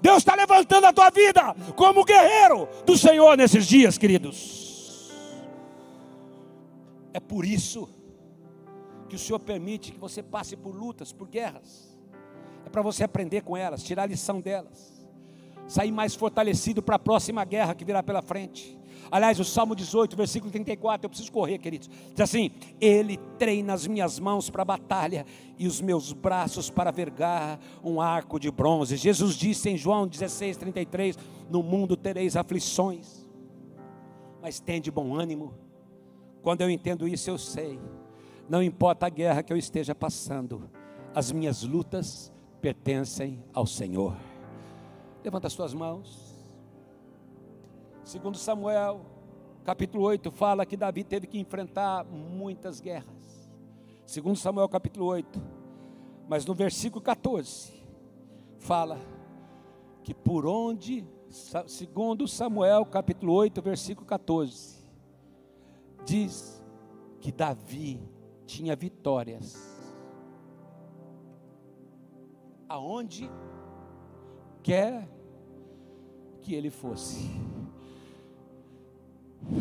[0.00, 5.10] Deus está levantando a tua vida como guerreiro do Senhor nesses dias, queridos.
[7.12, 7.88] É por isso
[9.08, 11.98] que o Senhor permite que você passe por lutas, por guerras.
[12.64, 14.91] É para você aprender com elas, tirar a lição delas,
[15.72, 18.78] sair mais fortalecido para a próxima guerra que virá pela frente.
[19.10, 21.88] Aliás, o Salmo 18, versículo 34, eu preciso correr, queridos.
[22.10, 22.50] Diz assim:
[22.80, 25.24] Ele treina as minhas mãos para a batalha
[25.58, 28.96] e os meus braços para vergar um arco de bronze.
[28.96, 31.18] Jesus disse em João 16, 33:
[31.50, 33.26] No mundo tereis aflições,
[34.42, 35.54] mas tende bom ânimo.
[36.42, 37.80] Quando eu entendo isso, eu sei.
[38.48, 40.70] Não importa a guerra que eu esteja passando,
[41.14, 44.31] as minhas lutas pertencem ao Senhor.
[45.24, 46.32] Levanta as suas mãos.
[48.02, 49.00] Segundo Samuel,
[49.64, 53.48] capítulo 8, fala que Davi teve que enfrentar muitas guerras.
[54.04, 55.40] Segundo Samuel, capítulo 8.
[56.28, 57.72] Mas no versículo 14,
[58.58, 58.98] fala
[60.02, 61.06] que por onde,
[61.66, 64.84] segundo Samuel, capítulo 8, versículo 14,
[66.04, 66.60] diz
[67.20, 68.00] que Davi
[68.44, 69.56] tinha vitórias.
[72.68, 73.30] Aonde
[74.62, 75.08] quer
[76.42, 77.30] que ele fosse.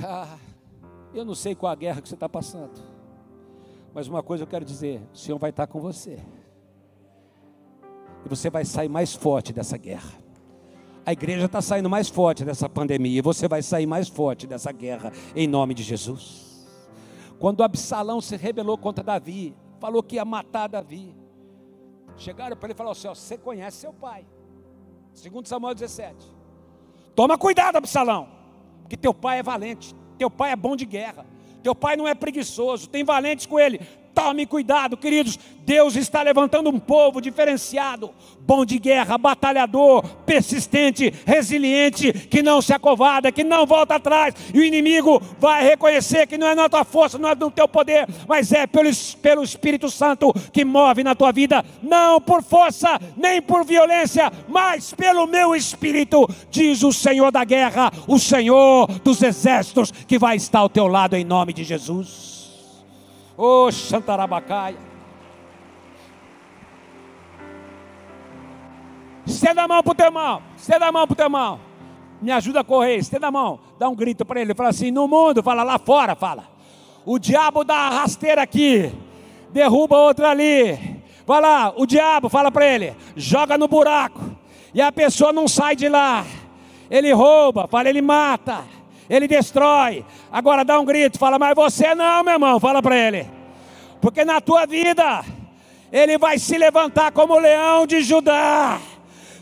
[0.05, 0.37] Ah,
[1.13, 2.79] eu não sei qual a guerra que você está passando,
[3.93, 6.19] mas uma coisa eu quero dizer: o Senhor vai estar com você,
[8.25, 10.21] e você vai sair mais forte dessa guerra.
[11.03, 14.71] A igreja está saindo mais forte dessa pandemia, e você vai sair mais forte dessa
[14.71, 16.51] guerra, em nome de Jesus.
[17.39, 21.15] Quando Absalão se rebelou contra Davi, falou que ia matar Davi,
[22.15, 24.27] chegaram para ele e falaram assim: Você conhece seu pai,
[25.13, 26.15] segundo Samuel 17,
[27.15, 28.41] toma cuidado, Absalão
[28.91, 31.25] que teu pai é valente, teu pai é bom de guerra,
[31.63, 33.79] teu pai não é preguiçoso, tem valentes com ele.
[34.13, 35.39] Tome cuidado, queridos.
[35.65, 42.73] Deus está levantando um povo diferenciado, bom de guerra, batalhador, persistente, resiliente, que não se
[42.73, 44.33] acovarda, que não volta atrás.
[44.53, 47.67] E o inimigo vai reconhecer que não é na tua força, não é no teu
[47.67, 48.89] poder, mas é pelo,
[49.21, 54.93] pelo Espírito Santo que move na tua vida, não por força, nem por violência, mas
[54.93, 60.59] pelo meu Espírito, diz o Senhor da guerra, o Senhor dos exércitos, que vai estar
[60.59, 62.40] ao teu lado em nome de Jesus.
[63.43, 64.77] Oh, Xantarabacaia.
[69.25, 70.43] Estenda a mão para o teu irmão.
[70.55, 71.59] Estenda a mão para o teu irmão.
[72.21, 75.07] Me ajuda a correr, estenda a mão, dá um grito para ele, fala assim: no
[75.07, 76.43] mundo, fala lá fora, fala.
[77.03, 78.93] O diabo dá rasteira aqui,
[79.49, 81.01] derruba outra ali.
[81.25, 84.21] Vai lá, o diabo fala para ele, joga no buraco.
[84.71, 86.23] E a pessoa não sai de lá.
[86.91, 88.65] Ele rouba, fala, ele mata,
[89.11, 90.05] ele destrói.
[90.31, 93.27] Agora dá um grito, fala, mas você não, meu irmão, fala para ele.
[93.99, 95.25] Porque na tua vida,
[95.91, 98.79] ele vai se levantar como leão de Judá.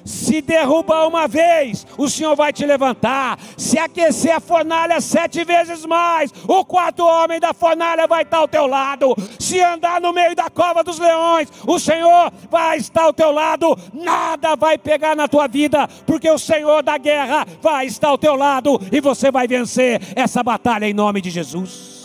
[0.05, 3.39] Se derrubar uma vez, o Senhor vai te levantar.
[3.57, 8.47] Se aquecer a fornalha sete vezes mais, o quarto homem da fornalha vai estar ao
[8.47, 9.15] teu lado.
[9.39, 13.77] Se andar no meio da cova dos leões, o Senhor vai estar ao teu lado.
[13.93, 18.35] Nada vai pegar na tua vida, porque o Senhor da guerra vai estar ao teu
[18.35, 21.99] lado e você vai vencer essa batalha em nome de Jesus.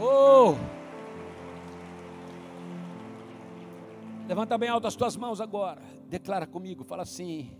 [0.00, 0.56] Oh!
[4.28, 5.80] Levanta bem alto as tuas mãos agora.
[6.08, 7.50] Declara comigo, fala assim: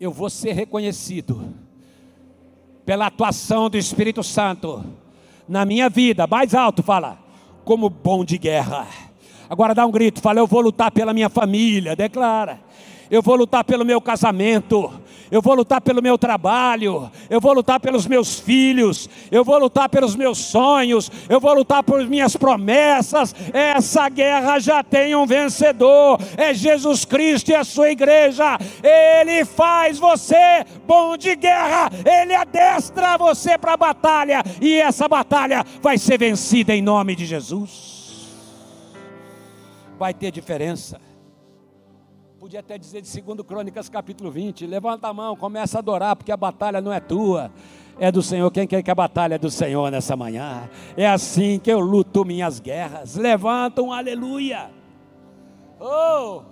[0.00, 1.54] Eu vou ser reconhecido
[2.84, 4.84] pela atuação do Espírito Santo
[5.48, 6.26] na minha vida.
[6.26, 7.18] Mais alto, fala,
[7.64, 8.86] como bom de guerra.
[9.48, 11.94] Agora dá um grito, fala: Eu vou lutar pela minha família.
[11.94, 12.60] Declara
[13.10, 14.92] eu vou lutar pelo meu casamento,
[15.30, 19.88] eu vou lutar pelo meu trabalho, eu vou lutar pelos meus filhos, eu vou lutar
[19.88, 23.34] pelos meus sonhos, eu vou lutar por minhas promessas.
[23.52, 28.58] Essa guerra já tem um vencedor, é Jesus Cristo e a sua igreja.
[28.82, 35.64] Ele faz você bom de guerra, ele adestra você para a batalha, e essa batalha
[35.82, 37.94] vai ser vencida em nome de Jesus.
[39.98, 41.00] Vai ter diferença.
[42.44, 46.30] Podia até dizer de 2 Crônicas capítulo 20: levanta a mão, começa a adorar, porque
[46.30, 47.50] a batalha não é tua,
[47.98, 48.50] é do Senhor.
[48.50, 50.68] Quem quer que a batalha é do Senhor nessa manhã?
[50.94, 53.16] É assim que eu luto minhas guerras.
[53.16, 54.70] Levanta um aleluia.
[55.80, 56.42] Oh!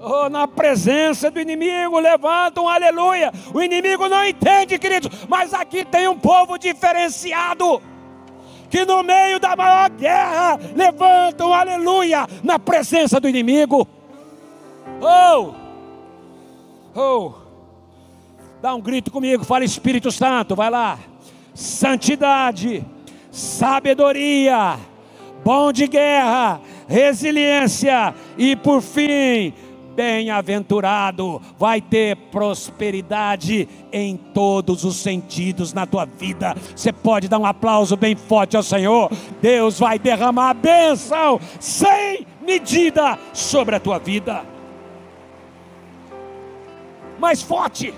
[0.00, 3.30] Oh, na presença do inimigo, levanta um aleluia.
[3.52, 7.82] O inimigo não entende, queridos, mas aqui tem um povo diferenciado.
[8.70, 13.86] Que no meio da maior guerra, levanta um aleluia na presença do inimigo.
[15.02, 15.54] Oh!
[16.94, 17.32] Oh!
[18.62, 20.96] Dá um grito comigo, fala Espírito Santo, vai lá.
[21.52, 22.84] Santidade,
[23.28, 24.78] sabedoria,
[25.44, 29.52] bom de guerra, resiliência e por fim,
[29.96, 36.54] bem-aventurado, vai ter prosperidade em todos os sentidos na tua vida.
[36.76, 39.10] Você pode dar um aplauso bem forte ao Senhor.
[39.40, 44.51] Deus vai derramar a bênção sem medida sobre a tua vida
[47.22, 47.94] mais forte.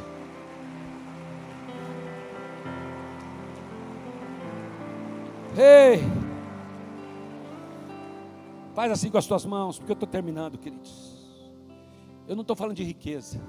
[5.57, 5.99] Ei!
[8.75, 11.41] Faz assim com as tuas mãos, porque eu estou terminando, queridos.
[12.29, 13.41] Eu não estou falando de riqueza,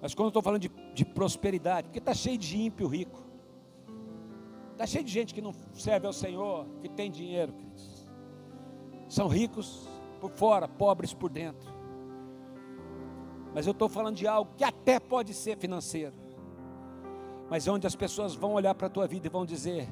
[0.00, 3.20] mas quando eu estou falando de, de prosperidade, porque está cheio de ímpio rico,
[4.72, 8.06] está cheio de gente que não serve ao Senhor, que tem dinheiro, queridos.
[9.08, 9.88] São ricos
[10.20, 11.71] por fora, pobres por dentro.
[13.54, 16.14] Mas eu estou falando de algo que até pode ser financeiro.
[17.50, 19.88] Mas é onde as pessoas vão olhar para a tua vida e vão dizer: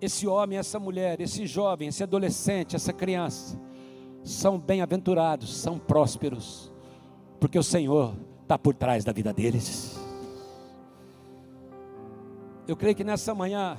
[0.00, 3.60] esse homem, essa mulher, esse jovem, esse adolescente, essa criança,
[4.24, 6.72] são bem-aventurados, são prósperos,
[7.38, 9.98] porque o Senhor está por trás da vida deles.
[12.66, 13.78] Eu creio que nessa manhã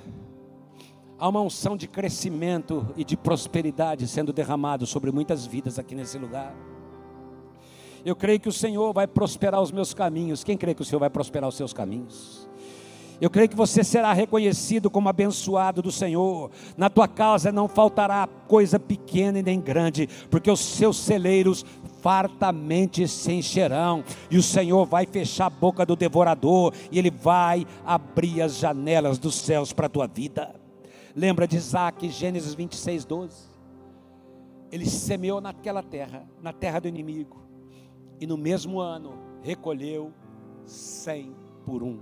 [1.17, 6.17] há uma unção de crescimento e de prosperidade sendo derramado sobre muitas vidas aqui nesse
[6.17, 6.55] lugar.
[8.09, 10.43] Eu creio que o Senhor vai prosperar os meus caminhos.
[10.43, 12.49] Quem crê que o Senhor vai prosperar os seus caminhos?
[13.21, 16.49] Eu creio que você será reconhecido como abençoado do Senhor.
[16.75, 21.63] Na tua casa não faltará coisa pequena e nem grande, porque os seus celeiros
[22.01, 27.67] fartamente se encherão, e o Senhor vai fechar a boca do devorador, e ele vai
[27.85, 30.55] abrir as janelas dos céus para a tua vida.
[31.15, 33.37] Lembra de Isaac, Gênesis 26, 12?
[34.71, 37.48] Ele semeou naquela terra, na terra do inimigo
[38.19, 40.13] e no mesmo ano recolheu
[40.65, 41.99] cem por um.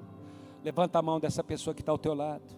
[0.64, 2.58] Levanta a mão dessa pessoa que está ao teu lado.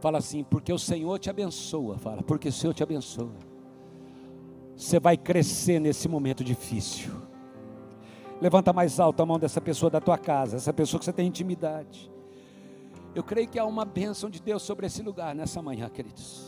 [0.00, 1.98] Fala assim, porque o Senhor te abençoa.
[1.98, 3.34] Fala, porque o Senhor te abençoa.
[4.76, 7.10] Você vai crescer nesse momento difícil.
[8.40, 11.26] Levanta mais alto a mão dessa pessoa da tua casa, essa pessoa que você tem
[11.26, 12.10] intimidade.
[13.12, 16.47] Eu creio que há uma bênção de Deus sobre esse lugar nessa manhã, queridos.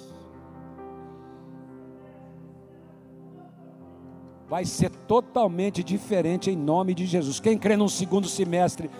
[4.50, 7.38] Vai ser totalmente diferente em nome de Jesus.
[7.38, 8.90] Quem crê num segundo semestre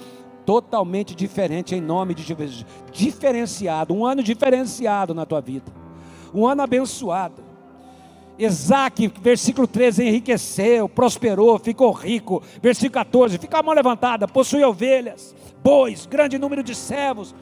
[0.47, 5.73] totalmente diferente em nome de Jesus, diferenciado, um ano diferenciado na tua vida.
[6.33, 7.43] Um ano abençoado.
[8.39, 12.41] Isaac, versículo 13, enriqueceu, prosperou, ficou rico.
[12.63, 15.35] Versículo 14, fica a mão levantada, possui ovelhas,
[15.65, 17.35] bois, grande número de servos.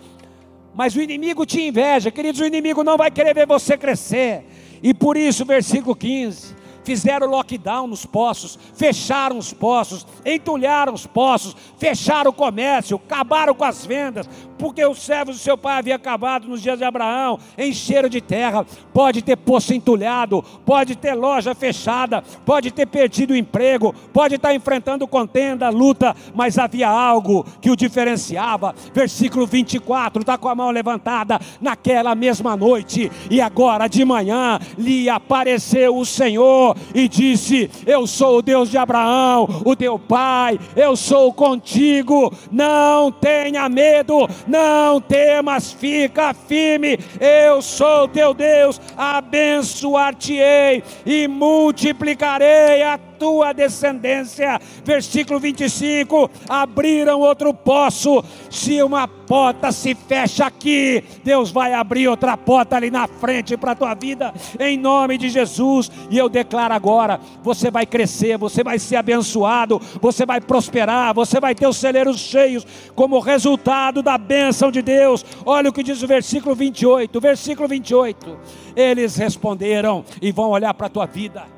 [0.74, 4.44] Mas o inimigo te inveja, queridos, o inimigo não vai querer ver você crescer.
[4.82, 6.57] E por isso, versículo 15:
[6.88, 13.62] fizeram lockdown nos poços, fecharam os poços, entulharam os poços, fecharam o comércio, acabaram com
[13.62, 14.26] as vendas,
[14.58, 18.66] porque os servos do seu pai haviam acabado nos dias de Abraão, encheram de terra.
[18.92, 24.54] Pode ter poço entulhado, pode ter loja fechada, pode ter perdido o emprego, pode estar
[24.54, 28.74] enfrentando contenda, luta, mas havia algo que o diferenciava.
[28.92, 31.38] Versículo 24, está com a mão levantada.
[31.60, 38.38] Naquela mesma noite, e agora de manhã, lhe apareceu o Senhor e disse: Eu sou
[38.38, 45.72] o Deus de Abraão, o teu pai, eu sou contigo, não tenha medo, não temas,
[45.72, 54.60] fica firme, eu sou teu Deus, abençoar-te-ei e multiplicarei a tua descendência.
[54.84, 58.24] Versículo 25: abriram outro poço.
[58.50, 63.72] Se uma porta se fecha aqui, Deus vai abrir outra porta ali na frente para
[63.72, 65.90] a tua vida, em nome de Jesus.
[66.10, 71.40] E eu declaro agora: você vai crescer, você vai ser abençoado, você vai prosperar, você
[71.40, 75.24] vai ter os celeiros cheios, como resultado da bênção de Deus.
[75.44, 78.38] Olha o que diz o versículo 28, versículo 28.
[78.76, 81.57] Eles responderam e vão olhar para a tua vida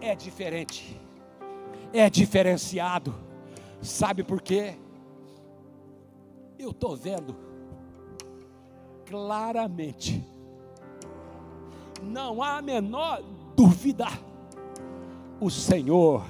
[0.00, 1.00] é diferente,
[1.92, 3.14] é diferenciado.
[3.80, 4.74] Sabe por quê?
[6.58, 7.36] Eu estou vendo
[9.06, 10.24] claramente,
[12.02, 13.22] não há a menor
[13.56, 14.06] dúvida.
[15.40, 16.24] O Senhor,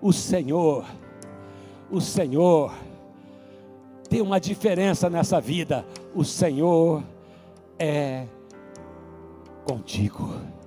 [0.00, 0.86] o Senhor,
[1.90, 2.72] o Senhor
[4.08, 5.86] tem uma diferença nessa vida.
[6.14, 7.02] O Senhor
[7.78, 8.26] é
[9.64, 10.57] contigo.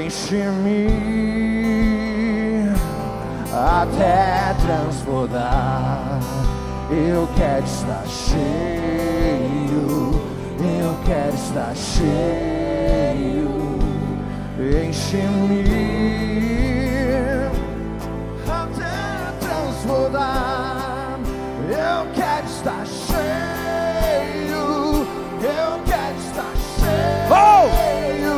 [0.06, 0.86] enche-me
[3.52, 6.20] até transbordar.
[6.92, 9.32] Eu quero estar cheio,
[10.60, 13.51] eu quero estar cheio
[14.72, 15.64] enche-me
[18.48, 21.20] até transbordar.
[21.70, 24.64] Eu quero estar cheio,
[25.42, 28.38] eu quero estar cheio.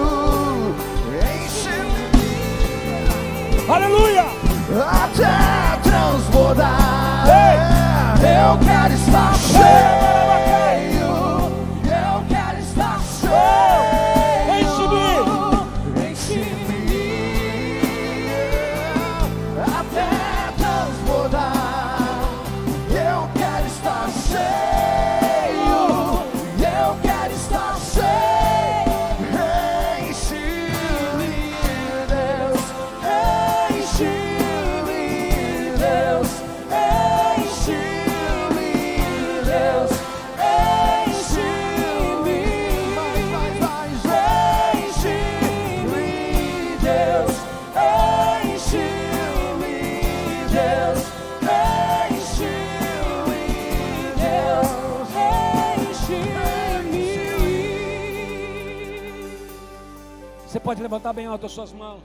[1.45, 2.03] Enche-me
[3.71, 4.25] Aleluia!
[4.81, 7.27] até transbordar.
[8.23, 10.02] Eu quero estar cheio,
[60.63, 62.03] pode levantar bem alto as suas mãos.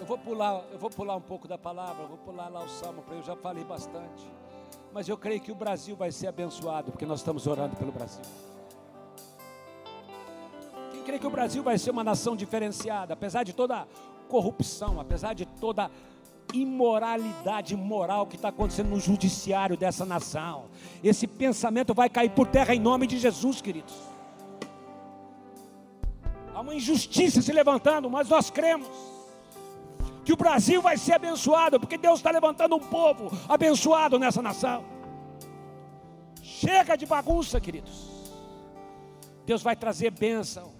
[0.00, 2.68] Eu vou pular, eu vou pular um pouco da palavra, eu vou pular lá o
[2.68, 4.28] salmo, porque eu já falei bastante.
[4.92, 8.22] Mas eu creio que o Brasil vai ser abençoado, porque nós estamos orando pelo Brasil.
[10.90, 13.86] Quem crê que o Brasil vai ser uma nação diferenciada, apesar de toda
[14.28, 15.88] corrupção, apesar de toda
[16.52, 20.64] imoralidade moral que está acontecendo no judiciário dessa nação,
[21.02, 24.11] esse pensamento vai cair por terra em nome de Jesus, queridos.
[26.62, 28.88] Uma injustiça se levantando, mas nós cremos
[30.24, 34.84] que o Brasil vai ser abençoado, porque Deus está levantando um povo abençoado nessa nação.
[36.40, 38.08] Chega de bagunça, queridos.
[39.44, 40.72] Deus vai trazer bênção.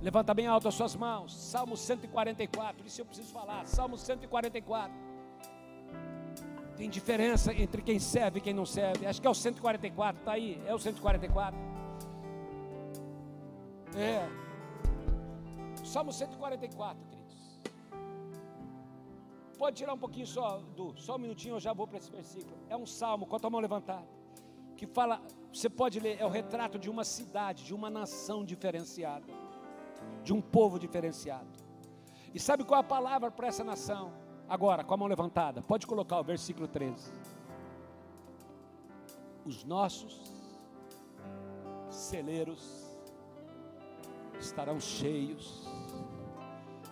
[0.00, 1.36] Levanta bem alto as suas mãos.
[1.36, 2.86] Salmo 144.
[2.86, 3.66] Isso eu preciso falar.
[3.66, 4.90] Salmo 144.
[6.76, 9.06] Tem diferença entre quem serve e quem não serve.
[9.06, 10.58] Acho que é o 144, tá aí?
[10.66, 11.58] É o 144.
[13.94, 14.49] É.
[15.90, 17.60] Salmo 144, queridos.
[19.58, 22.56] Pode tirar um pouquinho só, do, só um minutinho, eu já vou para esse versículo.
[22.68, 24.06] É um salmo, com a tua mão levantada,
[24.76, 25.20] que fala,
[25.52, 29.26] você pode ler, é o retrato de uma cidade, de uma nação diferenciada,
[30.22, 31.50] de um povo diferenciado.
[32.32, 34.12] E sabe qual é a palavra para essa nação?
[34.48, 37.12] Agora, com a mão levantada, pode colocar o versículo 13.
[39.44, 40.22] Os nossos
[41.90, 42.89] celeiros
[44.40, 45.68] estarão cheios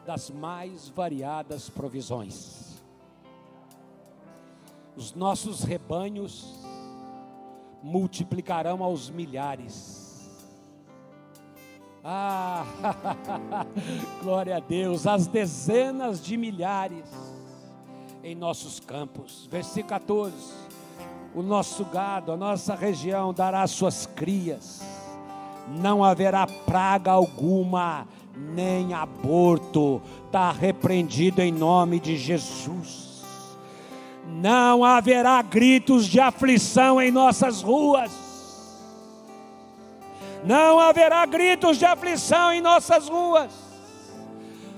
[0.07, 2.83] das mais variadas provisões.
[4.97, 6.55] Os nossos rebanhos
[7.83, 10.09] multiplicarão aos milhares.
[12.03, 12.65] Ah,
[14.23, 17.05] glória a Deus, as dezenas de milhares
[18.23, 19.47] em nossos campos.
[19.51, 20.35] Versículo 14:
[21.35, 24.81] O nosso gado, a nossa região dará suas crias,
[25.77, 28.07] não haverá praga alguma,
[28.37, 33.23] nem aborto, está repreendido em nome de Jesus.
[34.27, 38.29] Não haverá gritos de aflição em nossas ruas.
[40.45, 43.51] Não haverá gritos de aflição em nossas ruas.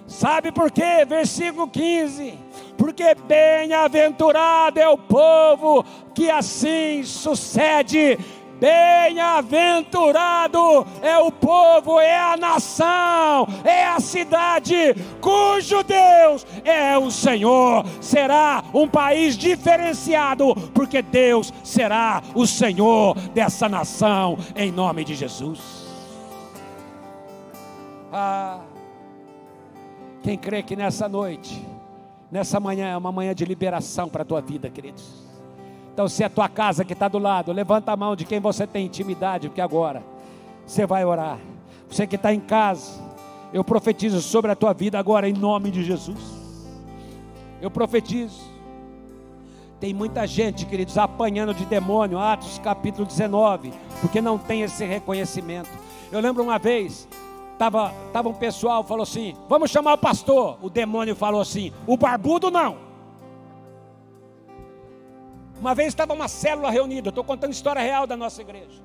[0.07, 1.05] Sabe por quê?
[1.07, 2.34] Versículo 15.
[2.76, 5.84] Porque bem-aventurado é o povo
[6.14, 8.18] que assim sucede.
[8.61, 17.87] Bem-aventurado é o povo, é a nação, é a cidade cujo Deus é o Senhor.
[18.03, 25.89] Será um país diferenciado, porque Deus será o Senhor dessa nação, em nome de Jesus.
[28.13, 28.61] Ah,
[30.23, 31.67] quem crê que nessa noite,
[32.31, 35.30] nessa manhã é uma manhã de liberação para a tua vida, queridos.
[36.01, 38.40] Então, se é a tua casa que está do lado, levanta a mão de quem
[38.40, 40.03] você tem intimidade, porque agora
[40.66, 41.38] você vai orar.
[41.90, 42.98] Você que está em casa,
[43.53, 46.18] eu profetizo sobre a tua vida agora, em nome de Jesus.
[47.61, 48.40] Eu profetizo.
[49.78, 53.70] Tem muita gente, queridos, apanhando de demônio, Atos capítulo 19,
[54.01, 55.68] porque não tem esse reconhecimento.
[56.11, 57.07] Eu lembro uma vez,
[57.53, 60.57] estava tava um pessoal, falou assim: vamos chamar o pastor.
[60.62, 62.89] O demônio falou assim: o barbudo não.
[65.61, 68.83] Uma vez estava uma célula reunida, estou contando história real da nossa igreja.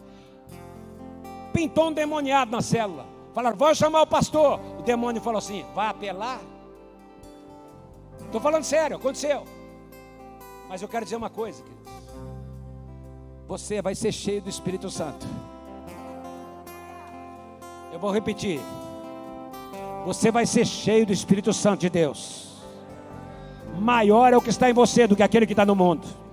[1.53, 3.05] Pintou um demoniado na célula.
[3.33, 4.59] Falaram, vamos chamar o pastor.
[4.77, 6.41] O demônio falou assim: vai apelar?
[8.25, 9.45] Estou falando sério, aconteceu.
[10.67, 11.85] Mas eu quero dizer uma coisa, queridos.
[13.47, 15.25] Você vai ser cheio do Espírito Santo.
[17.93, 18.59] Eu vou repetir.
[20.05, 22.57] Você vai ser cheio do Espírito Santo de Deus.
[23.79, 26.24] Maior é o que está em você do que aquele que está no mundo.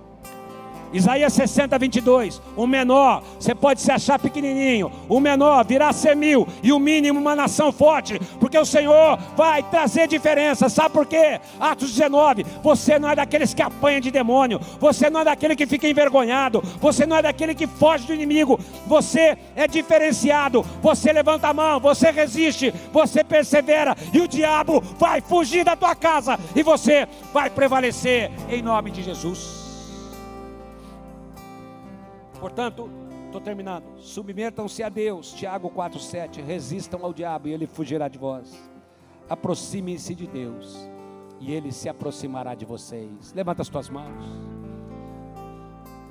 [0.93, 2.41] Isaías 60, 22.
[2.55, 4.91] O menor, você pode se achar pequenininho.
[5.09, 6.47] O menor virá ser mil.
[6.61, 8.19] E o mínimo, uma nação forte.
[8.39, 10.69] Porque o Senhor vai trazer diferença.
[10.69, 11.41] Sabe por quê?
[11.59, 12.45] Atos 19.
[12.61, 14.59] Você não é daqueles que apanha de demônio.
[14.79, 16.61] Você não é daquele que fica envergonhado.
[16.79, 18.59] Você não é daquele que foge do inimigo.
[18.85, 20.63] Você é diferenciado.
[20.81, 21.79] Você levanta a mão.
[21.79, 22.71] Você resiste.
[22.91, 23.95] Você persevera.
[24.13, 26.39] E o diabo vai fugir da tua casa.
[26.55, 29.62] E você vai prevalecer em nome de Jesus.
[32.43, 32.89] Portanto,
[33.27, 33.85] estou terminando.
[33.99, 36.43] Submetam-se a Deus, Tiago 4,7.
[36.43, 38.69] Resistam ao diabo e ele fugirá de vós.
[39.29, 40.77] Aproximem-se de Deus
[41.39, 43.31] e ele se aproximará de vocês.
[43.31, 44.25] Levanta as tuas mãos.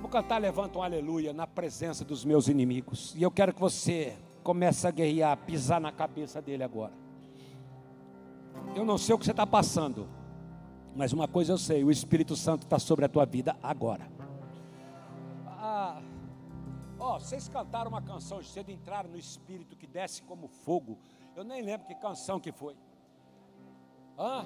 [0.01, 3.15] Vou cantar, levanta um aleluia na presença dos meus inimigos.
[3.15, 6.95] E eu quero que você comece a guerrear, pisar na cabeça dele agora.
[8.75, 10.09] Eu não sei o que você está passando,
[10.97, 14.22] mas uma coisa eu sei: o Espírito Santo está sobre a tua vida agora.
[17.05, 20.97] Ó, vocês cantaram uma canção de cedo, entraram no espírito que desce como fogo.
[21.35, 22.77] Eu nem lembro que canção que foi.
[24.17, 24.45] Hã?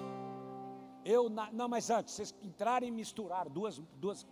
[1.05, 3.79] Eu, na- não, mas antes, vocês entraram e misturaram duas.
[3.97, 4.27] duas...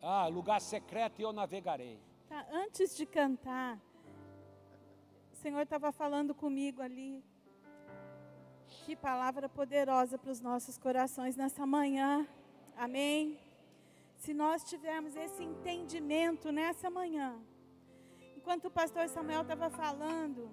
[0.00, 2.00] Ah, lugar secreto e eu navegarei.
[2.26, 3.78] Tá, antes de cantar,
[5.30, 7.22] o Senhor estava falando comigo ali.
[8.68, 12.26] Que palavra poderosa para os nossos corações nessa manhã.
[12.74, 13.38] Amém.
[14.18, 17.40] Se nós tivermos esse entendimento nessa manhã,
[18.36, 20.50] enquanto o pastor Samuel estava falando,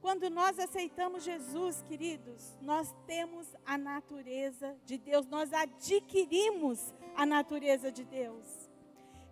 [0.00, 7.90] quando nós aceitamos Jesus, queridos, nós temos a natureza de Deus, nós adquirimos a natureza
[7.90, 8.44] de Deus.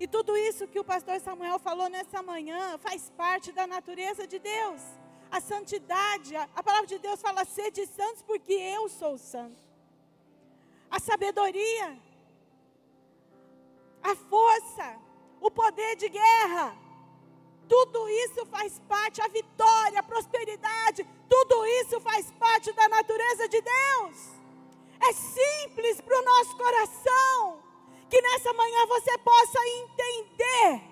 [0.00, 4.38] E tudo isso que o pastor Samuel falou nessa manhã faz parte da natureza de
[4.38, 4.80] Deus.
[5.30, 9.62] A santidade, a, a palavra de Deus fala: sede santos, porque eu sou santo.
[10.90, 11.98] a sabedoria,
[14.02, 14.96] a força,
[15.40, 16.76] o poder de guerra.
[17.68, 23.60] Tudo isso faz parte, a vitória, a prosperidade, tudo isso faz parte da natureza de
[23.60, 24.42] Deus.
[25.00, 27.62] É simples para o nosso coração.
[28.08, 30.82] Que nessa manhã você possa entender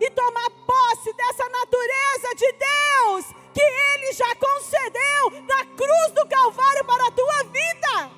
[0.00, 6.84] e tomar posse dessa natureza de Deus que Ele já concedeu na cruz do Calvário
[6.84, 8.10] para a tua vida.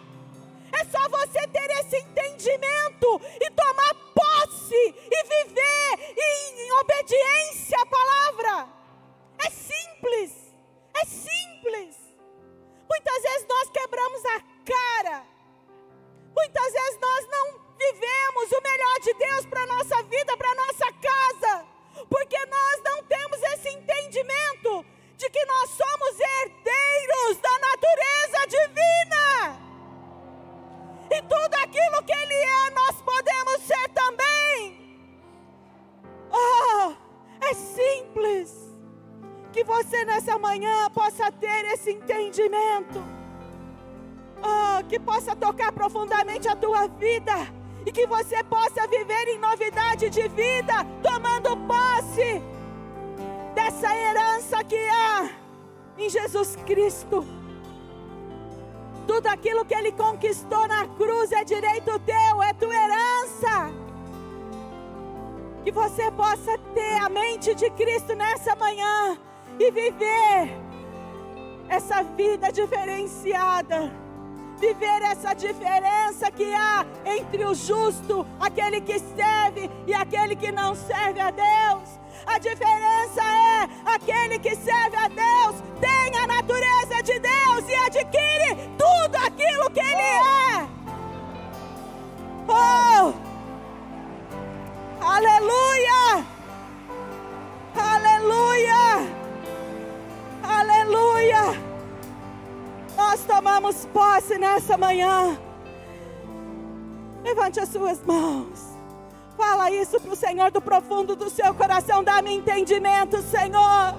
[0.72, 4.05] É só você ter esse entendimento e tomar
[4.36, 8.68] posse e viver em, em obediência à palavra.
[9.38, 10.32] É simples,
[10.94, 11.96] é simples.
[12.88, 15.26] Muitas vezes nós quebramos a cara,
[16.34, 20.54] muitas vezes nós não vivemos o melhor de Deus para a nossa vida, para a
[20.54, 21.66] nossa casa,
[22.08, 29.65] porque nós não temos esse entendimento de que nós somos herdeiros da natureza divina.
[31.10, 35.00] E tudo aquilo que Ele é, nós podemos ser também.
[36.30, 36.92] Oh,
[37.40, 38.54] é simples.
[39.52, 43.02] Que você nessa manhã possa ter esse entendimento.
[44.42, 47.34] Oh, que possa tocar profundamente a tua vida
[47.86, 52.42] e que você possa viver em novidade de vida, tomando posse
[53.54, 55.30] dessa herança que há
[55.96, 57.24] em Jesus Cristo.
[59.16, 63.72] Tudo aquilo que Ele conquistou na cruz é direito teu, é tua herança.
[65.64, 69.16] Que você possa ter a mente de Cristo nessa manhã
[69.58, 70.54] e viver
[71.66, 73.90] essa vida diferenciada
[74.58, 80.74] viver essa diferença que há entre o justo, aquele que serve e aquele que não
[80.74, 82.00] serve a Deus.
[82.26, 88.70] A diferença é aquele que serve a Deus tem a natureza de Deus e adquire
[88.78, 88.85] tudo
[89.36, 90.68] aquilo que ele é.
[92.48, 93.12] Oh!
[95.00, 96.24] Aleluia!
[97.76, 99.12] Aleluia!
[100.42, 101.62] Aleluia!
[102.96, 105.38] Nós tomamos posse nessa manhã.
[107.22, 108.74] Levante as suas mãos.
[109.36, 112.02] Fala isso para o Senhor do profundo do seu coração.
[112.02, 113.94] Dá-me entendimento, Senhor.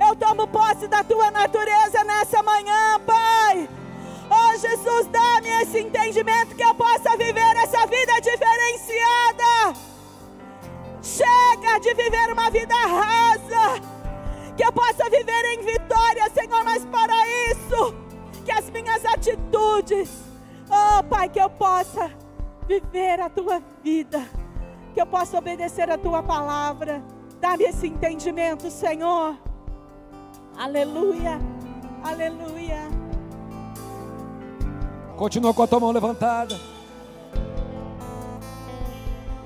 [0.00, 3.68] Eu tomo posse da tua natureza nessa manhã, Pai.
[4.42, 9.76] Oh, Jesus, dá-me esse entendimento que eu possa viver essa vida diferenciada.
[11.02, 13.80] Chega de viver uma vida rasa.
[14.56, 17.14] Que eu possa viver em vitória, Senhor, mas para
[17.50, 17.94] isso
[18.44, 20.10] que as minhas atitudes,
[20.68, 22.10] oh Pai, que eu possa
[22.66, 24.26] viver a tua vida,
[24.94, 27.02] que eu possa obedecer a tua palavra.
[27.40, 29.36] Dá-me esse entendimento, Senhor.
[30.56, 31.38] Aleluia,
[32.02, 33.09] aleluia.
[35.20, 36.58] Continua com a tua mão levantada.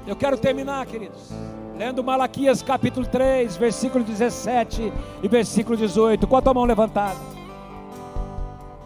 [0.07, 1.33] Eu quero terminar, queridos,
[1.77, 7.19] lendo Malaquias capítulo 3, versículo 17 e versículo 18, com a tua mão levantada.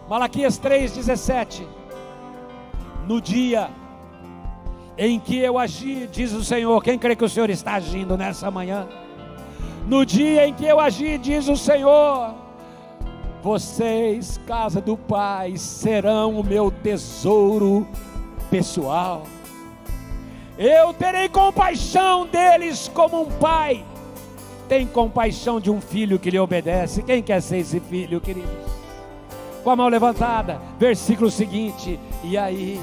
[0.09, 1.61] Malaquias 3,17.
[3.05, 3.69] No dia
[4.97, 8.49] em que eu agi, diz o Senhor, quem crê que o Senhor está agindo nessa
[8.49, 8.87] manhã?
[9.85, 12.33] No dia em que eu agi, diz o Senhor,
[13.41, 17.87] vocês, casa do Pai, serão o meu tesouro
[18.49, 19.23] pessoal.
[20.57, 23.85] Eu terei compaixão deles como um pai
[24.69, 27.01] tem compaixão de um filho que lhe obedece.
[27.01, 28.69] Quem quer ser esse filho, queridos?
[29.63, 31.99] Com a mão levantada, versículo seguinte.
[32.23, 32.79] E aí,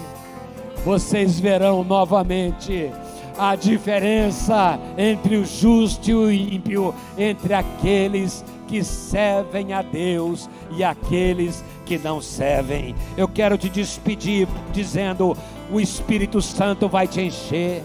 [0.85, 2.91] vocês verão novamente
[3.39, 10.83] a diferença entre o justo e o ímpio, entre aqueles que servem a Deus e
[10.83, 12.95] aqueles que não servem.
[13.17, 15.37] Eu quero te despedir dizendo:
[15.71, 17.83] o Espírito Santo vai te encher,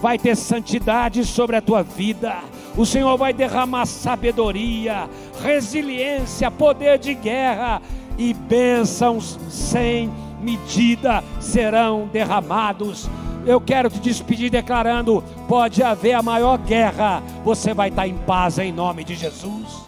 [0.00, 2.38] vai ter santidade sobre a tua vida.
[2.76, 5.08] O Senhor vai derramar sabedoria,
[5.42, 7.82] resiliência, poder de guerra
[8.16, 13.08] e bênçãos sem medida serão derramados.
[13.46, 18.58] Eu quero te despedir declarando: pode haver a maior guerra, você vai estar em paz
[18.58, 19.87] em nome de Jesus.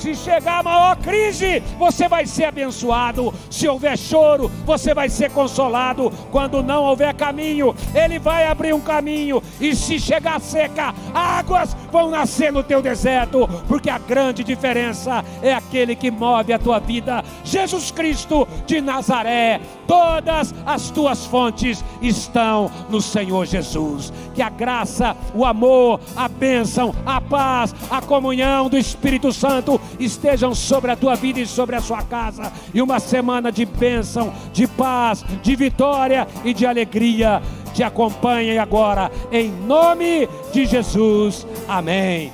[0.00, 3.34] Se chegar a maior crise, você vai ser abençoado.
[3.50, 6.10] Se houver choro, você vai ser consolado.
[6.32, 9.42] Quando não houver caminho, Ele vai abrir um caminho.
[9.60, 13.46] E se chegar seca, águas vão nascer no teu deserto.
[13.68, 17.22] Porque a grande diferença é aquele que move a tua vida.
[17.44, 19.60] Jesus Cristo de Nazaré.
[19.86, 24.10] Todas as tuas fontes estão no Senhor Jesus.
[24.34, 30.54] Que a graça, o amor, a bênção, a paz, a comunhão do Espírito Santo estejam
[30.54, 32.52] sobre a tua vida e sobre a sua casa.
[32.72, 39.10] E uma semana de bênção, de paz, de vitória e de alegria te acompanhem agora,
[39.30, 41.46] em nome de Jesus.
[41.68, 42.32] Amém.